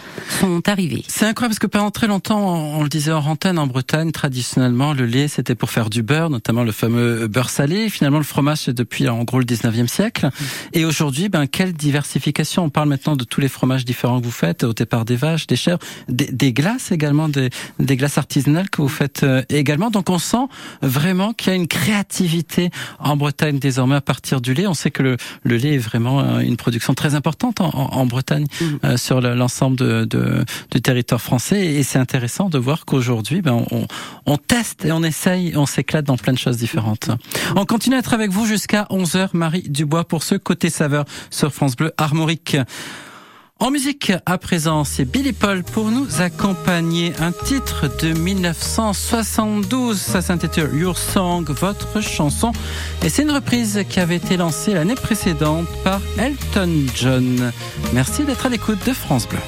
[0.41, 1.05] sont arrivés.
[1.07, 2.41] C'est incroyable parce que pendant très longtemps,
[2.79, 6.31] on, le disait en antenne, en Bretagne, traditionnellement, le lait, c'était pour faire du beurre,
[6.31, 7.91] notamment le fameux beurre salé.
[7.91, 10.31] Finalement, le fromage, c'est depuis, en gros, le 19e siècle.
[10.73, 12.65] Et aujourd'hui, ben, quelle diversification.
[12.65, 15.47] On parle maintenant de tous les fromages différents que vous faites, au départ des vaches,
[15.47, 19.91] des chèvres, des, des glaces également, des, des glaces artisanales que vous faites euh, également.
[19.91, 20.47] Donc, on sent
[20.81, 24.67] vraiment qu'il y a une créativité en Bretagne désormais à partir du lait.
[24.67, 27.93] On sait que le, le lait est vraiment euh, une production très importante en, en-
[27.99, 28.47] en Bretagne
[28.85, 31.67] euh, sur le- l'ensemble de, de- du territoire français.
[31.67, 33.87] Et c'est intéressant de voir qu'aujourd'hui, ben, on,
[34.27, 37.11] on teste et on essaye, on s'éclate dans plein de choses différentes.
[37.57, 41.53] On continue à être avec vous jusqu'à 11h, Marie Dubois, pour ce côté saveur sur
[41.53, 42.57] France Bleu Armorique.
[43.63, 50.01] En musique, à présent, c'est Billy Paul pour nous accompagner un titre de 1972.
[50.01, 52.51] Ça s'intitule Your Song, votre chanson.
[53.05, 57.53] Et c'est une reprise qui avait été lancée l'année précédente par Elton John.
[57.93, 59.39] Merci d'être à l'écoute de France Bleu.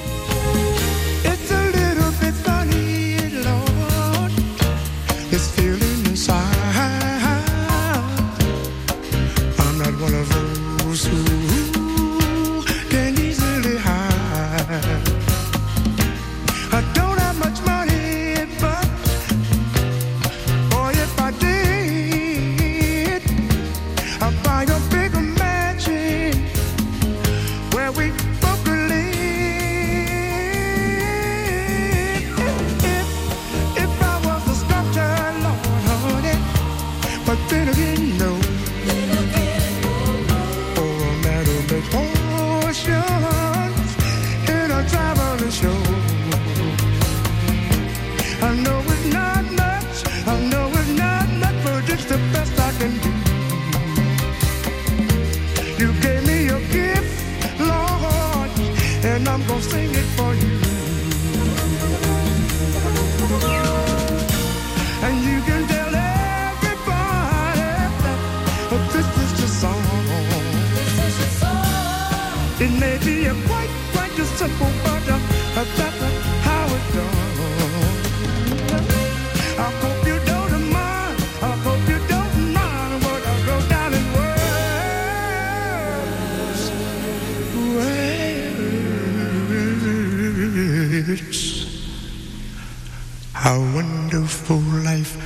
[93.45, 95.24] How wonderful life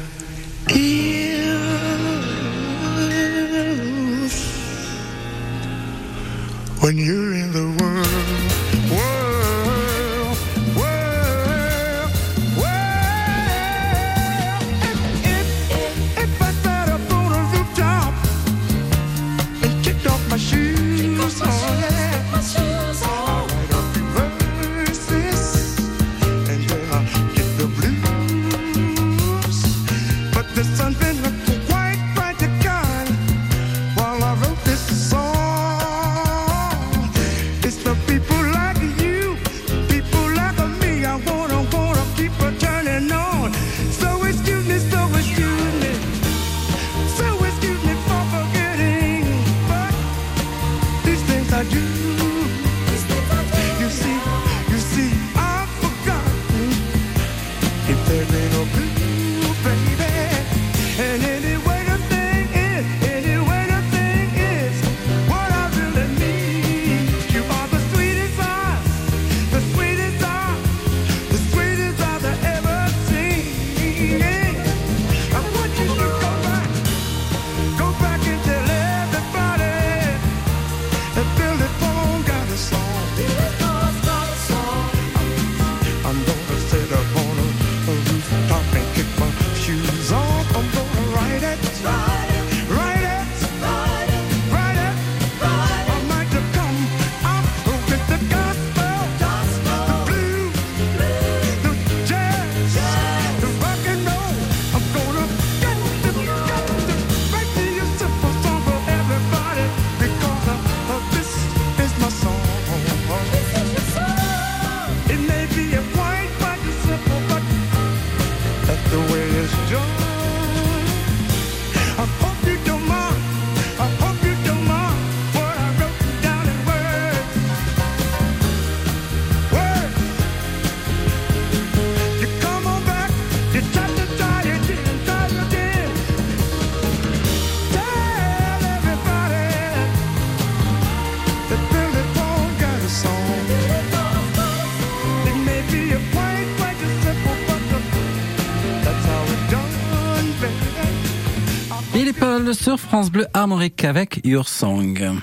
[152.53, 155.19] sur France Bleu Armorique avec Your Song.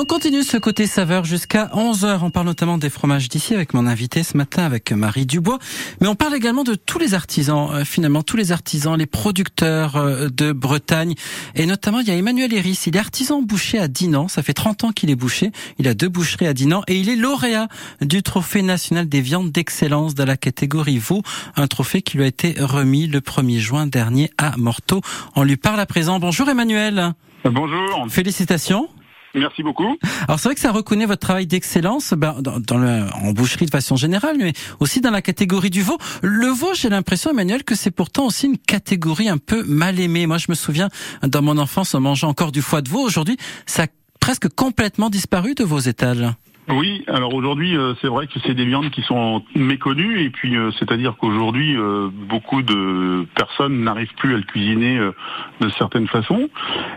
[0.00, 2.20] Et on continue ce côté saveur jusqu'à 11h.
[2.22, 5.58] On parle notamment des fromages d'ici avec mon invité ce matin, avec Marie Dubois.
[6.00, 9.96] Mais on parle également de tous les artisans, euh, finalement, tous les artisans, les producteurs
[9.96, 11.16] euh, de Bretagne.
[11.54, 12.84] Et notamment, il y a Emmanuel Héris.
[12.86, 14.26] Il est artisan boucher à Dinan.
[14.28, 15.52] Ça fait 30 ans qu'il est boucher.
[15.78, 16.82] Il a deux boucheries à Dinan.
[16.88, 17.68] Et il est lauréat
[18.00, 21.20] du trophée national des viandes d'excellence dans la catégorie veau.
[21.56, 25.02] Un trophée qui lui a été remis le 1er juin dernier à Morteau.
[25.36, 26.18] On lui parle à présent.
[26.20, 27.12] Bonjour Emmanuel.
[27.44, 28.88] Bonjour, Félicitations.
[29.34, 29.96] Merci beaucoup.
[30.26, 33.66] Alors c'est vrai que ça reconnaît votre travail d'excellence ben, dans, dans le, en boucherie
[33.66, 35.98] de façon générale, mais aussi dans la catégorie du veau.
[36.22, 40.26] Le veau, j'ai l'impression, Emmanuel, que c'est pourtant aussi une catégorie un peu mal aimée.
[40.26, 40.88] Moi, je me souviens,
[41.22, 43.00] dans mon enfance, on mangeait encore du foie de veau.
[43.00, 43.86] Aujourd'hui, ça a
[44.20, 46.34] presque complètement disparu de vos étals.
[46.68, 50.56] Oui, alors aujourd'hui, euh, c'est vrai que c'est des viandes qui sont méconnues et puis
[50.56, 55.12] euh, c'est-à-dire qu'aujourd'hui, euh, beaucoup de personnes n'arrivent plus à le cuisiner euh,
[55.60, 56.48] de certaines façons.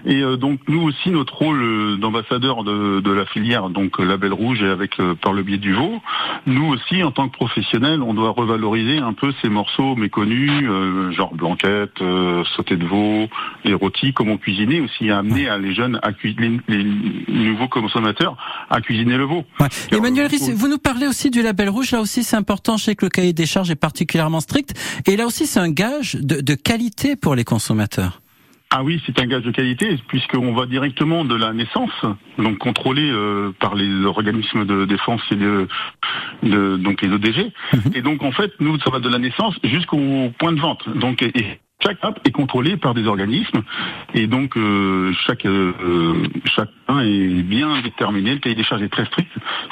[0.05, 4.03] Et euh, donc nous aussi, notre rôle euh, d'ambassadeur de, de la filière, donc euh,
[4.05, 6.01] Label Rouge et avec euh, par le biais du veau,
[6.45, 11.11] nous aussi, en tant que professionnels, on doit revaloriser un peu ces morceaux méconnus, euh,
[11.11, 13.27] genre blanquette, euh, sauté de veau,
[13.63, 18.35] les rôtis, comment cuisiner, aussi à amener à les jeunes, à cuisiner, les nouveaux consommateurs
[18.69, 19.45] à cuisiner le veau.
[19.63, 19.97] Ouais.
[19.97, 21.91] Emmanuel Riss, vous nous parlez aussi du label rouge.
[21.91, 22.77] Là aussi, c'est important.
[22.77, 24.73] Je sais que le cahier des charges est particulièrement strict.
[25.07, 28.19] Et là aussi, c'est un gage de, de qualité pour les consommateurs.
[28.75, 31.91] Ah oui, c'est un gage de qualité puisqu'on va directement de la naissance,
[32.39, 35.67] donc contrôlé euh, par les organismes de défense et de,
[36.41, 37.51] de- donc les ODG.
[37.93, 40.89] Et donc en fait, nous, ça va de la naissance jusqu'au point de vente.
[40.97, 43.61] Donc et, et chaque app est contrôlé par des organismes
[44.13, 45.73] et donc euh, chaque euh,
[46.45, 48.35] chacun est bien déterminé.
[48.35, 49.29] Le cahier des charges est très strict,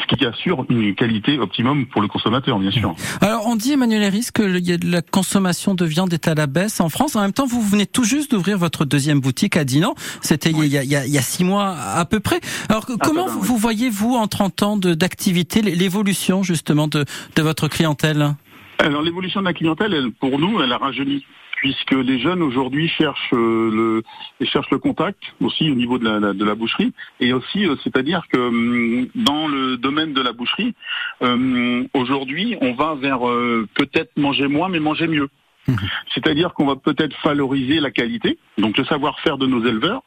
[0.09, 2.93] ce qui assure une qualité optimum pour le consommateur, bien sûr.
[3.21, 6.81] Alors, on dit, Emmanuel Harris, que il la consommation de viande est à la baisse
[6.81, 7.15] en France.
[7.15, 9.95] En même temps, vous venez tout juste d'ouvrir votre deuxième boutique à Dinan.
[10.21, 12.41] C'était il, y a, il a- il y a six mois à peu près.
[12.67, 13.59] Alors, comment vous, oui.
[13.59, 17.05] voyez, vous, en 30 ans d'activité, l'évolution justement de,
[17.37, 18.35] de votre clientèle?
[18.79, 21.23] Alors l'évolution de la clientèle, elle, pour nous, elle a rajeuni
[21.61, 24.01] puisque les jeunes aujourd'hui cherchent euh,
[24.39, 26.91] le cherchent le contact aussi au niveau de la, de la boucherie.
[27.19, 30.73] Et aussi euh, c'est-à-dire que hum, dans le domaine de la boucherie
[31.21, 35.29] hum, aujourd'hui on va vers euh, peut-être manger moins mais manger mieux.
[36.15, 40.01] C'est-à-dire qu'on va peut-être valoriser la qualité donc le savoir-faire de nos éleveurs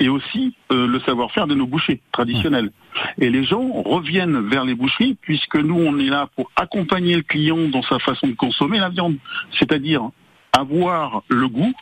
[0.00, 2.72] et aussi euh, le savoir-faire de nos bouchers traditionnels.
[3.18, 7.22] Et les gens reviennent vers les boucheries puisque nous, on est là pour accompagner le
[7.22, 9.16] client dans sa façon de consommer la viande,
[9.58, 10.10] c'est-à-dire
[10.58, 11.72] avoir le goût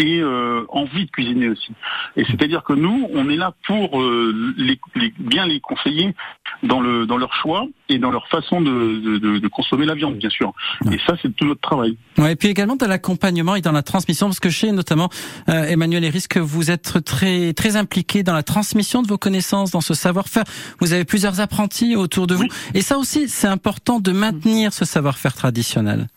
[0.00, 1.70] et euh, envie de cuisiner aussi.
[2.16, 6.16] Et c'est-à-dire que nous, on est là pour euh, les, les- bien les conseiller
[6.64, 10.16] dans, le, dans leur choix et dans leur façon de, de- de- consommer la viande,
[10.16, 10.52] bien sûr.
[10.90, 11.96] Et ça, c'est tout notre travail.
[12.18, 15.10] Ouais, et puis également dans l'accompagnement et dans la transmission, parce que je sais notamment,
[15.48, 19.70] euh, Emmanuel Héris, que vous êtes très très impliqué dans la transmission de vos connaissances,
[19.70, 20.42] dans ce savoir-faire.
[20.80, 22.46] Vous avez plusieurs apprentis autour de vous.
[22.74, 26.08] Et ça aussi, c'est important de maintenir ce savoir-faire traditionnel.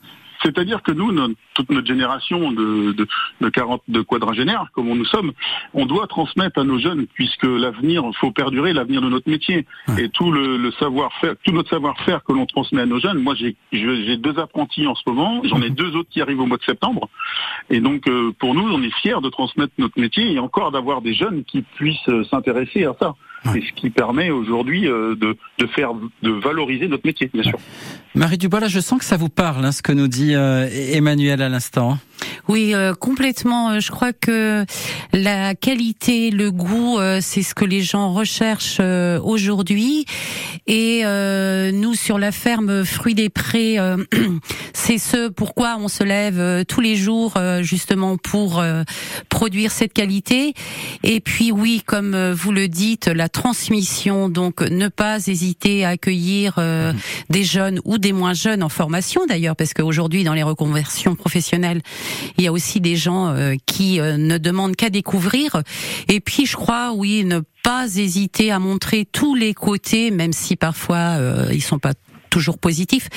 [0.43, 3.07] C'est-à-dire que nous, notre- toute notre génération de, de,
[3.41, 5.31] de 40 de quadragénaires, comme nous sommes,
[5.73, 9.65] on doit transmettre à nos jeunes, puisque l'avenir, il faut perdurer l'avenir de notre métier.
[9.97, 13.19] Et tout le, le savoir-faire, tout notre savoir-faire que l'on transmet à nos jeunes.
[13.19, 16.57] Moi, j'ai deux apprentis en ce moment, j'en ai deux autres qui arrivent au mois
[16.57, 17.09] de septembre.
[17.69, 21.01] Et donc, euh, pour nous, on est fiers de transmettre notre métier et encore d'avoir
[21.01, 23.15] des jeunes qui puissent euh, s'intéresser à ça.
[23.53, 25.91] C'est ce qui permet aujourd'hui euh, de, de faire,
[26.23, 27.57] de valoriser notre métier, bien sûr.
[28.18, 30.68] Marie Dubois, là, je sens que ça vous parle, hein, ce que nous dit euh,
[30.91, 31.99] Emmanuel à l'instant.
[32.47, 33.71] Oui, euh, complètement.
[33.71, 34.65] Euh, Je crois que
[35.11, 40.05] la qualité, le goût, euh, c'est ce que les gens recherchent aujourd'hui.
[40.67, 41.03] Et
[41.73, 43.77] nous, sur la ferme Fruits des Prés,
[44.73, 48.63] c'est ce pourquoi on se lève tous les jours, justement pour
[49.29, 50.53] produire cette qualité.
[51.03, 54.29] Et puis oui, comme vous le dites, la transmission.
[54.29, 56.59] Donc, ne pas hésiter à accueillir
[57.29, 61.81] des jeunes ou des moins jeunes en formation d'ailleurs, parce qu'aujourd'hui, dans les reconversions professionnelles,
[62.38, 65.61] il y a aussi des gens euh, qui euh, ne demandent qu'à découvrir.
[66.07, 70.55] Et puis, je crois, oui, ne pas hésiter à montrer tous les côtés, même si
[70.55, 71.93] parfois euh, ils sont pas
[72.38, 73.09] toujours positifs,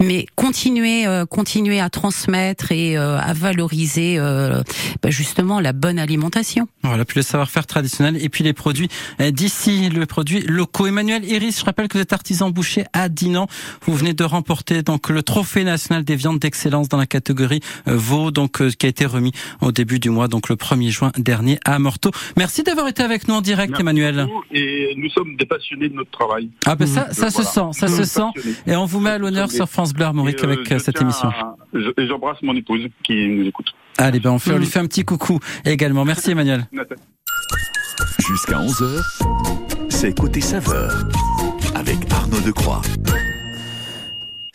[0.00, 4.62] mais continuer, euh, continuer à transmettre et euh, à valoriser euh,
[5.02, 6.68] bah, justement la bonne alimentation.
[6.82, 8.88] Voilà, puis le savoir-faire traditionnel et puis les produits
[9.20, 10.86] euh, d'ici, le produit locaux.
[10.86, 13.46] Emmanuel Iris, je rappelle que vous êtes artisan boucher à Dinan.
[13.82, 17.96] Vous venez de remporter donc le trophée national des viandes d'excellence dans la catégorie euh,
[17.96, 21.12] veau, donc euh, qui a été remis au début du mois, donc le 1er juin
[21.18, 22.10] dernier à Morteau.
[22.36, 24.26] Merci d'avoir été avec nous en direct, Merci Emmanuel.
[24.52, 26.48] Et nous sommes des passionnés de notre travail.
[26.64, 27.72] Ah ben ça, ça se voilà.
[27.72, 28.45] sent, ça se sent.
[28.66, 31.00] Et on vous met à l'honneur sur France Bleu Armorique euh, avec euh, je cette
[31.00, 31.28] émission.
[31.28, 31.54] à-
[31.98, 33.66] Et j'embrasse mon épouse qui nous écoute.
[33.98, 36.04] Allez, ben on, fait, on lui fait un petit coucou également.
[36.04, 36.66] Merci Emmanuel.
[38.18, 40.92] Jusqu'à 11h, c'est Côté Saveur
[41.74, 42.82] avec Arnaud Decroix.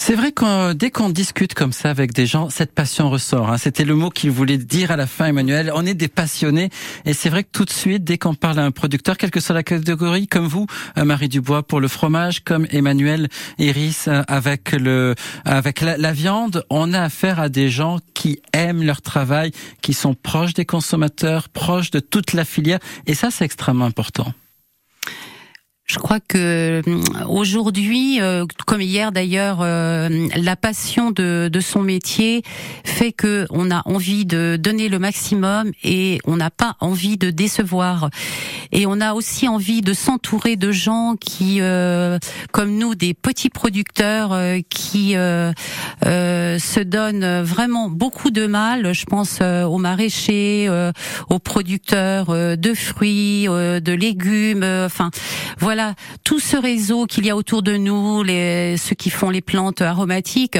[0.03, 3.51] C'est vrai que dès qu'on discute comme ça avec des gens, cette passion ressort.
[3.51, 3.59] hein.
[3.59, 5.71] C'était le mot qu'il voulait dire à la fin, Emmanuel.
[5.75, 6.71] On est des passionnés,
[7.05, 9.39] et c'est vrai que tout de suite, dès qu'on parle à un producteur, quelle que
[9.39, 10.65] soit la catégorie, comme vous,
[10.97, 13.29] euh, Marie Dubois pour le fromage, comme Emmanuel
[13.59, 15.13] Iris euh, avec le
[15.45, 19.51] avec la viande, on a affaire à des gens qui aiment leur travail,
[19.83, 24.33] qui sont proches des consommateurs, proches de toute la filière, et ça, c'est extrêmement important.
[25.91, 31.81] Je crois que hum, aujourd'hui, euh, comme hier d'ailleurs, euh, la passion de, de son
[31.81, 32.43] métier
[32.85, 37.29] fait que on a envie de donner le maximum et on n'a pas envie de
[37.29, 38.09] décevoir.
[38.71, 42.19] Et on a aussi envie de s'entourer de gens qui, euh,
[42.53, 45.51] comme nous, des petits producteurs euh, qui euh,
[46.05, 48.93] euh, se donnent vraiment beaucoup de mal.
[48.93, 50.93] Je pense euh, aux maraîchers, euh,
[51.29, 54.63] aux producteurs euh, de fruits, euh, de légumes.
[54.63, 55.11] euh, Enfin,
[55.59, 55.80] voilà
[56.23, 59.81] tout ce réseau qu'il y a autour de nous, les ceux qui font les plantes
[59.81, 60.57] aromatiques,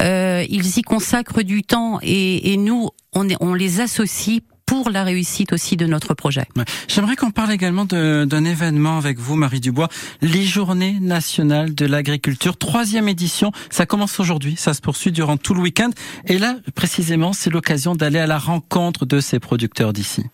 [0.00, 4.90] euh, ils y consacrent du temps et, et nous, on, est- on les associe pour
[4.90, 6.44] la réussite aussi de notre projet.
[6.88, 9.88] J'aimerais qu'on parle également d'un événement avec vous, Marie Dubois,
[10.20, 13.50] les Journées nationales de l'agriculture, troisième édition.
[13.70, 15.88] Ça commence aujourd'hui, ça se poursuit durant tout le week-end.
[16.26, 20.24] Et là, précisément, c'est l'occasion d'aller à la rencontre de ces producteurs d'ici.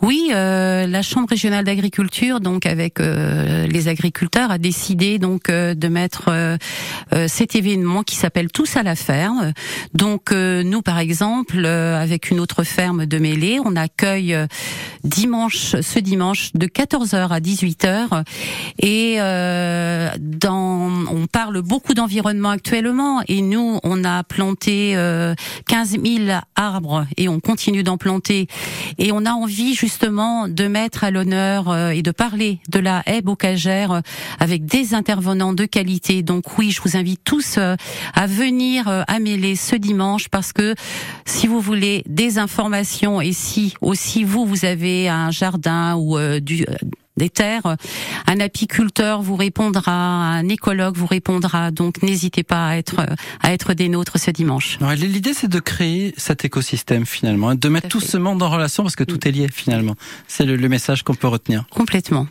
[0.00, 5.74] Oui, euh, la Chambre régionale d'agriculture, donc avec euh, les agriculteurs, a décidé donc euh,
[5.74, 6.56] de mettre euh,
[7.12, 9.52] euh, cet événement qui s'appelle Tous à la ferme.
[9.94, 14.36] Donc euh, nous, par exemple, avec une autre ferme de Mêlée, on accueille
[15.02, 18.22] dimanche, ce dimanche, de 14h à 18h,
[18.80, 19.16] et
[20.18, 25.34] dans, on parle beaucoup d'environnement actuellement, et nous, on a planté euh,
[25.66, 28.46] 15 000 arbres et on continue d'en planter,
[28.98, 33.02] et on a envie justement de mettre à l'honneur euh, et de parler de la
[33.06, 34.00] haie bocagère euh,
[34.38, 36.22] avec des intervenants de qualité.
[36.22, 37.76] Donc oui, je vous invite tous euh,
[38.14, 40.74] à venir à Mêlée ce dimanche parce que
[41.24, 46.64] si vous voulez des informations et si aussi vous vous avez un jardin ou du
[47.18, 47.76] des terres,
[48.26, 51.70] un apiculteur vous répondra, un écologue vous répondra.
[51.70, 53.06] Donc n'hésitez pas à être
[53.40, 54.78] à être des nôtres ce dimanche.
[54.80, 58.50] Ouais, L'idée, c'est de créer cet écosystème finalement, hein, de mettre tout ce monde en
[58.50, 59.94] relation parce que tout est lié finalement.
[60.26, 61.64] C'est le, le message qu'on peut retenir.
[61.70, 62.26] Complètement.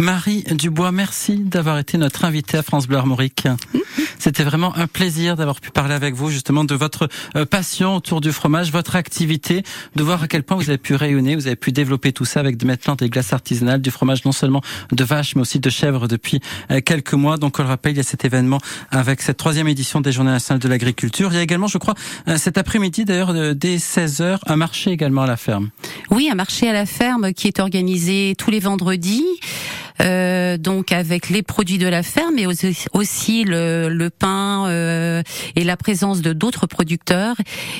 [0.00, 3.46] Marie Dubois, merci d'avoir été notre invitée à France Bleu Armorique.
[4.18, 8.22] C'était vraiment un plaisir d'avoir pu parler avec vous justement de votre euh, passion autour
[8.22, 9.62] du fromage, votre activité,
[9.96, 12.40] de voir à quel point vous avez pu rayonner, vous avez pu développer tout ça
[12.40, 15.68] avec de maintenant des glaces artisanales, du fromage non seulement de vache mais aussi de
[15.68, 16.40] chèvre depuis
[16.70, 17.36] euh, quelques mois.
[17.36, 18.58] Donc on le rappelle, il y a cet événement
[18.90, 21.30] avec cette troisième édition des Journées nationales de l'agriculture.
[21.32, 21.94] Il y a également, je crois,
[22.26, 25.68] euh, cet après-midi d'ailleurs dès 16h, un marché également à la ferme.
[26.10, 29.26] Oui, un marché à la ferme qui est organisé tous les vendredis.
[30.00, 35.22] Euh, donc avec les produits de la ferme, mais aussi, le, le pain euh,
[35.56, 37.36] et la présence de d'autres producteurs.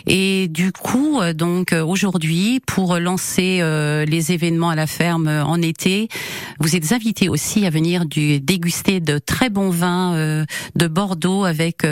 [0.06, 5.28] Et du coup, euh, donc euh, aujourd'hui, pour lancer euh, les événements à la ferme
[5.28, 6.08] en été,
[6.58, 10.44] vous êtes invités aussi à venir du, déguster de très bons vins
[10.74, 11.84] de Bordeaux avec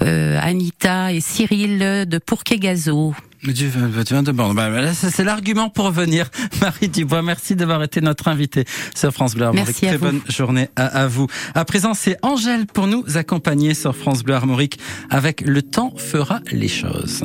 [0.00, 3.14] Anita et Cyril de Pourquet-Gazo.
[3.44, 6.30] Bah, c'est l'argument pour venir.
[6.60, 8.64] Marie Dubois, merci d'avoir été notre invitée
[8.94, 9.66] sur France Bleu Armorique.
[9.68, 10.04] Merci à Très vous.
[10.06, 11.26] bonne journée à, à vous.
[11.54, 14.78] À présent, c'est Angèle pour nous accompagner sur France Bleu Armorique
[15.10, 17.24] avec Le temps fera les choses.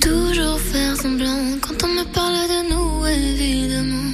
[0.00, 4.12] Toujours faire semblant quand on me parle de nous, évidemment.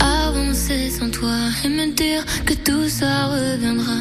[0.00, 1.34] Avancer sans toi
[1.64, 3.96] et me dire que tout ça reviendra.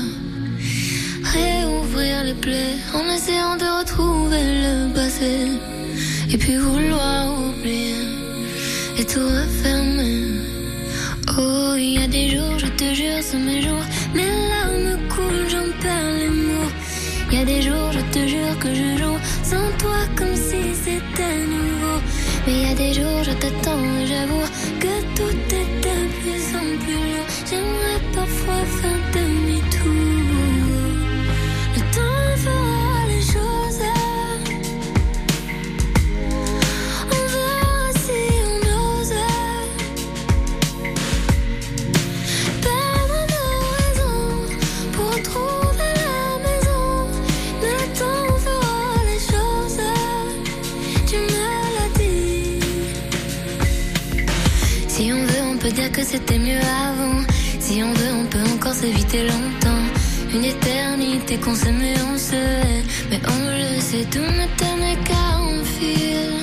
[1.34, 5.48] Réouvrir les plaies en essayant de retrouver le passé.
[6.32, 7.96] Et puis vouloir oublier
[8.98, 10.24] et tout refermer.
[11.38, 13.86] Oh, il y a des jours, je te jure, c'est mes jours.
[14.14, 16.72] Mes larmes coulent, j'en perds les mots.
[17.32, 20.62] Il y a des jours, je te jure que je joue sans toi comme si
[20.84, 21.98] c'était nouveau.
[22.46, 24.48] Mais il y a des jours, je t'attends et j'avoue
[24.80, 27.20] que tout est de plus en plus.
[27.50, 29.27] J'aimerais parfois faire demi-tour.
[55.98, 57.22] Que c'était mieux avant.
[57.60, 59.86] Si on veut, on peut encore s'éviter longtemps.
[60.32, 62.84] Une éternité qu'on s'aimait, on se hait.
[63.10, 65.28] Mais on le sait, tout ne tenait qu'à
[65.76, 66.34] fil.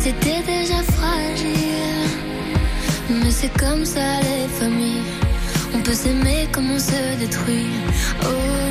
[0.00, 2.08] C'était déjà fragile.
[3.10, 5.06] Mais c'est comme ça les familles.
[5.72, 7.70] On peut s'aimer comme on se détruit.
[8.24, 8.26] Oh,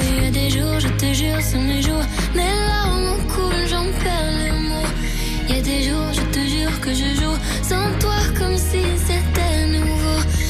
[0.09, 2.05] il y a des jours, je te jure, c'est mes jours.
[2.35, 4.91] Mes larmes coulent, j'en perds les mots.
[5.47, 8.83] Il y a des jours, je te jure que je joue sans toi comme si
[9.07, 9.98] c'était nouveau.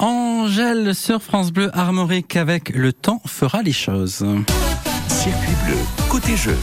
[0.00, 4.26] Angèle sur France Bleu Armorique avec Le temps fera les choses.
[5.08, 5.76] Circuit bleu,
[6.08, 6.56] côté jeu.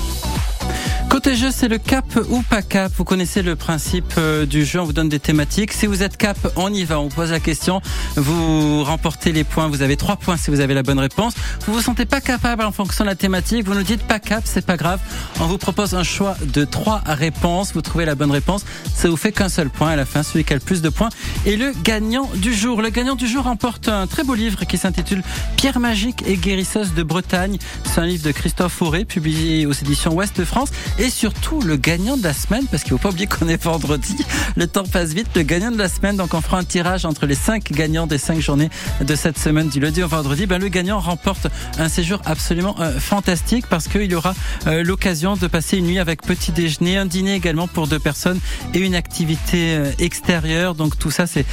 [1.28, 2.90] Côté jeu, c'est le cap ou pas cap.
[2.96, 4.80] Vous connaissez le principe euh, du jeu.
[4.80, 5.74] On vous donne des thématiques.
[5.74, 7.02] Si vous êtes cap, on y va.
[7.02, 7.82] On vous pose la question.
[8.16, 9.68] Vous remportez les points.
[9.68, 11.34] Vous avez trois points si vous avez la bonne réponse.
[11.66, 13.66] Vous vous sentez pas capable en fonction de la thématique.
[13.66, 15.02] Vous nous dites pas cap, c'est pas grave.
[15.42, 17.74] On vous propose un choix de trois réponses.
[17.74, 18.64] Vous trouvez la bonne réponse.
[18.96, 20.24] Ça vous fait qu'un seul point à la fin.
[20.24, 21.10] Celui qui a le plus de points
[21.46, 22.82] est le gagnant du jour.
[22.82, 25.24] Le gagnant du jour remporte un très beau livre qui s'intitule
[25.58, 27.58] Pierre magique et guérisseuse de Bretagne.
[27.84, 30.70] C'est un livre de Christophe Fauré, publié aux éditions Ouest de France.
[31.00, 34.16] Et surtout, le gagnant de la semaine, parce qu'il faut pas oublier qu'on est vendredi.
[34.56, 35.28] Le temps passe vite.
[35.36, 38.20] Le gagnant de la semaine, donc on fera un tirage entre les cinq gagnants des
[38.20, 38.70] cinq journées
[39.02, 40.46] de cette semaine, du lundi au vendredi.
[40.46, 41.48] Ben, le gagnant remporte
[41.80, 44.36] un séjour absolument euh, fantastique parce qu'il aura
[44.68, 48.40] euh, l'occasion de passer une nuit avec petit déjeuner, un dîner également pour deux personnes
[48.76, 50.76] et une activité euh, extérieure.
[50.76, 51.46] Donc tout ça, c'est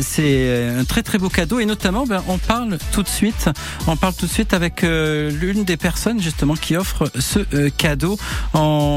[0.00, 1.60] c'est un très très beau cadeau.
[1.60, 3.50] Et notamment, ben, on parle tout de suite,
[3.86, 8.18] on parle tout de suite avec l'une des personnes justement qui offre ce cadeau.
[8.54, 8.91] En,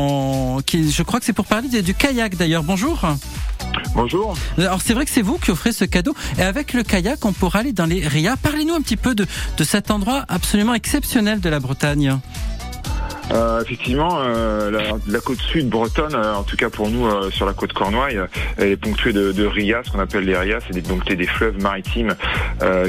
[0.65, 2.63] qui, je crois que c'est pour parler du- du kayak d'ailleurs.
[2.63, 2.99] Bonjour.
[3.93, 4.35] Bonjour.
[4.57, 7.33] Alors c'est vrai que c'est vous qui offrez ce cadeau et avec le kayak on
[7.33, 8.35] pourra aller dans les RIA.
[8.37, 9.25] Parlez-nous un petit peu de,
[9.57, 12.17] de cet endroit absolument exceptionnel de la Bretagne.
[13.31, 17.45] Euh, effectivement, euh, la, la côte sud bretonne, euh, en tout cas pour nous sur
[17.47, 18.19] la côte cornouaille,
[18.57, 21.25] elle est ponctuée de, de rias, ce qu'on appelle les rias, c'est des, donc des,
[21.25, 22.13] fleuves maritimes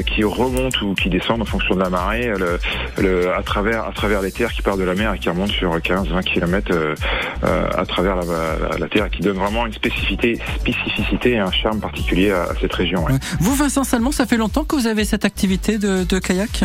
[0.05, 2.59] qui remontent ou qui descendent en fonction de la marée le,
[3.01, 5.51] le- à travers à travers les terres qui partent de la mer et qui remontent
[5.53, 6.71] sur 15-20 km
[7.43, 11.51] à travers la, la- la terre et qui donne vraiment une spécificité, spécificité et un
[11.51, 13.03] charme particulier à, à cette région.
[13.05, 13.13] ouais.
[13.39, 16.63] Vous, Vincent Salmon, ça fait longtemps que vous avez cette activité de, de kayak?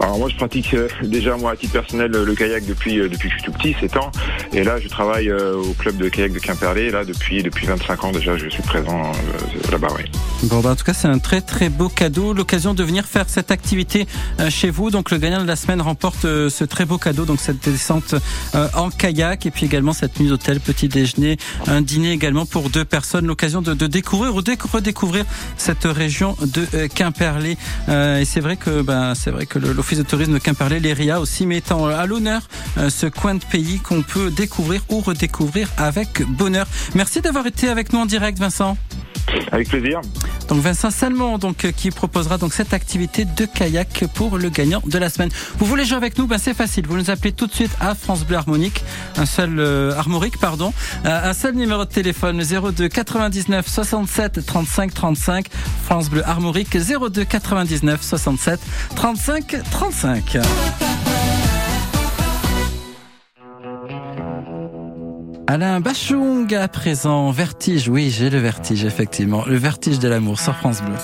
[0.00, 3.34] Alors moi je pratique déjà moi à titre personnel le, kayak depuis euh, depuis que
[3.36, 4.10] je suis tout petit, 7 ans.
[4.52, 6.90] Et là je travaille euh, au club de kayak de Quimperlé.
[6.90, 9.88] Là depuis depuis 25 ans déjà je suis présent euh, là-bas.
[10.44, 13.28] Bon, bah, en tout cas, c'est un très très beau cadeau, l'occasion de venir faire
[13.28, 14.06] cette activité
[14.50, 14.90] chez vous.
[14.90, 18.14] Donc, le gagnant de la semaine remporte ce très beau cadeau, donc cette descente
[18.74, 22.84] en kayak et puis également cette nuit d'hôtel, petit déjeuner, un dîner également pour deux
[22.84, 23.26] personnes.
[23.26, 25.24] L'occasion de, découvrir ou de redécouvrir
[25.56, 27.56] cette région de Quimperlé.
[27.88, 31.46] Et c'est vrai que ben c'est vrai que l'office de tourisme de Quimperlé, l'ERIA aussi
[31.46, 32.42] mettant à l'honneur
[32.78, 36.66] euh, ce coin de pays qu'on peut découvrir ou redécouvrir avec bonheur.
[36.94, 38.76] Merci d'avoir été avec nous en direct, Vincent.
[39.52, 40.00] Avec plaisir.
[40.48, 44.82] Donc Vincent Salmon donc euh, qui proposera donc cette activité de kayak pour le gagnant
[44.86, 45.30] de la semaine.
[45.58, 46.26] Vous voulez jouer avec nous?
[46.26, 48.84] Ben c'est facile, vous nous appelez tout de suite à France Bleu Harmonique,
[49.16, 50.72] un seul euh, harmonique pardon,
[51.06, 55.46] Euh, un seul numéro de téléphone le 02 99 67 35 35
[55.84, 58.60] France Bleu Armorique 02 99 67
[58.94, 60.38] 35 35.
[65.46, 70.56] Alain Bachung à présent, vertige, oui j'ai le vertige effectivement, le vertige de l'amour sur
[70.56, 70.96] France Bleu.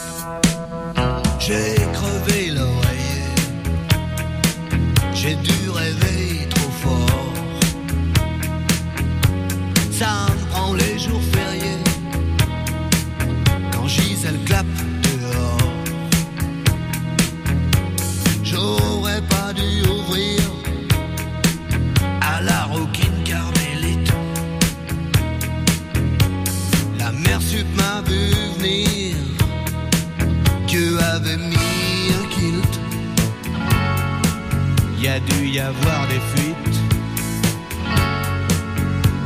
[35.52, 36.78] Y avoir des fuites.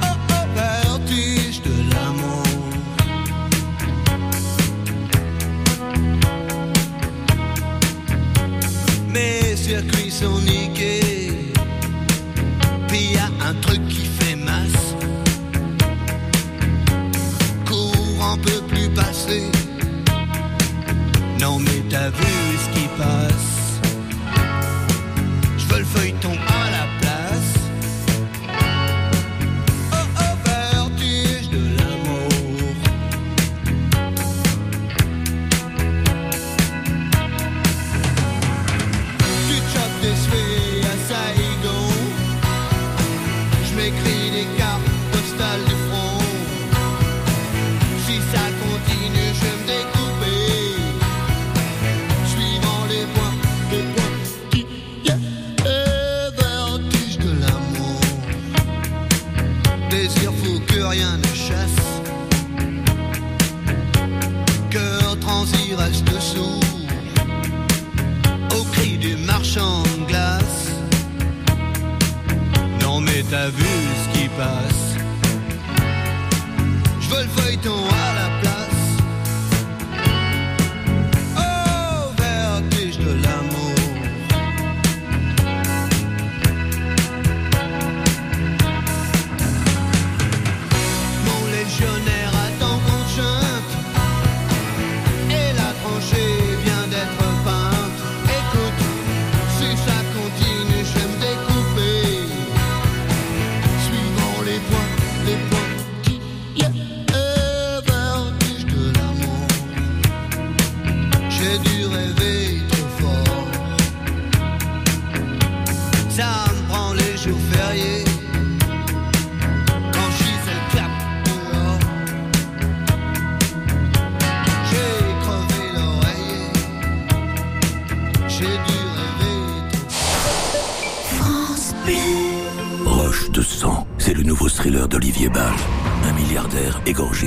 [0.02, 2.46] Oh oh, vertige de l'amour.
[9.12, 11.52] Mes circuits sont niqués.
[12.88, 14.94] Puis y a un truc qui fait masse.
[17.66, 19.50] Courant peut plus passer.
[21.38, 23.53] Non mais t'as vu ce qui passe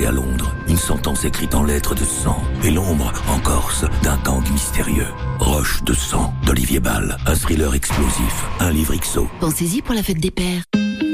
[0.06, 4.42] à Londres, une sentence écrite en lettres de sang, et l'ombre, en Corse, d'un gang
[4.50, 5.06] mystérieux.
[5.38, 9.28] Roche de sang d'Olivier Ball, un thriller explosif, un livre XO.
[9.40, 10.62] Pensez-y pour la fête des pères.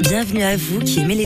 [0.01, 1.23] Bienvenue à vous qui aimez les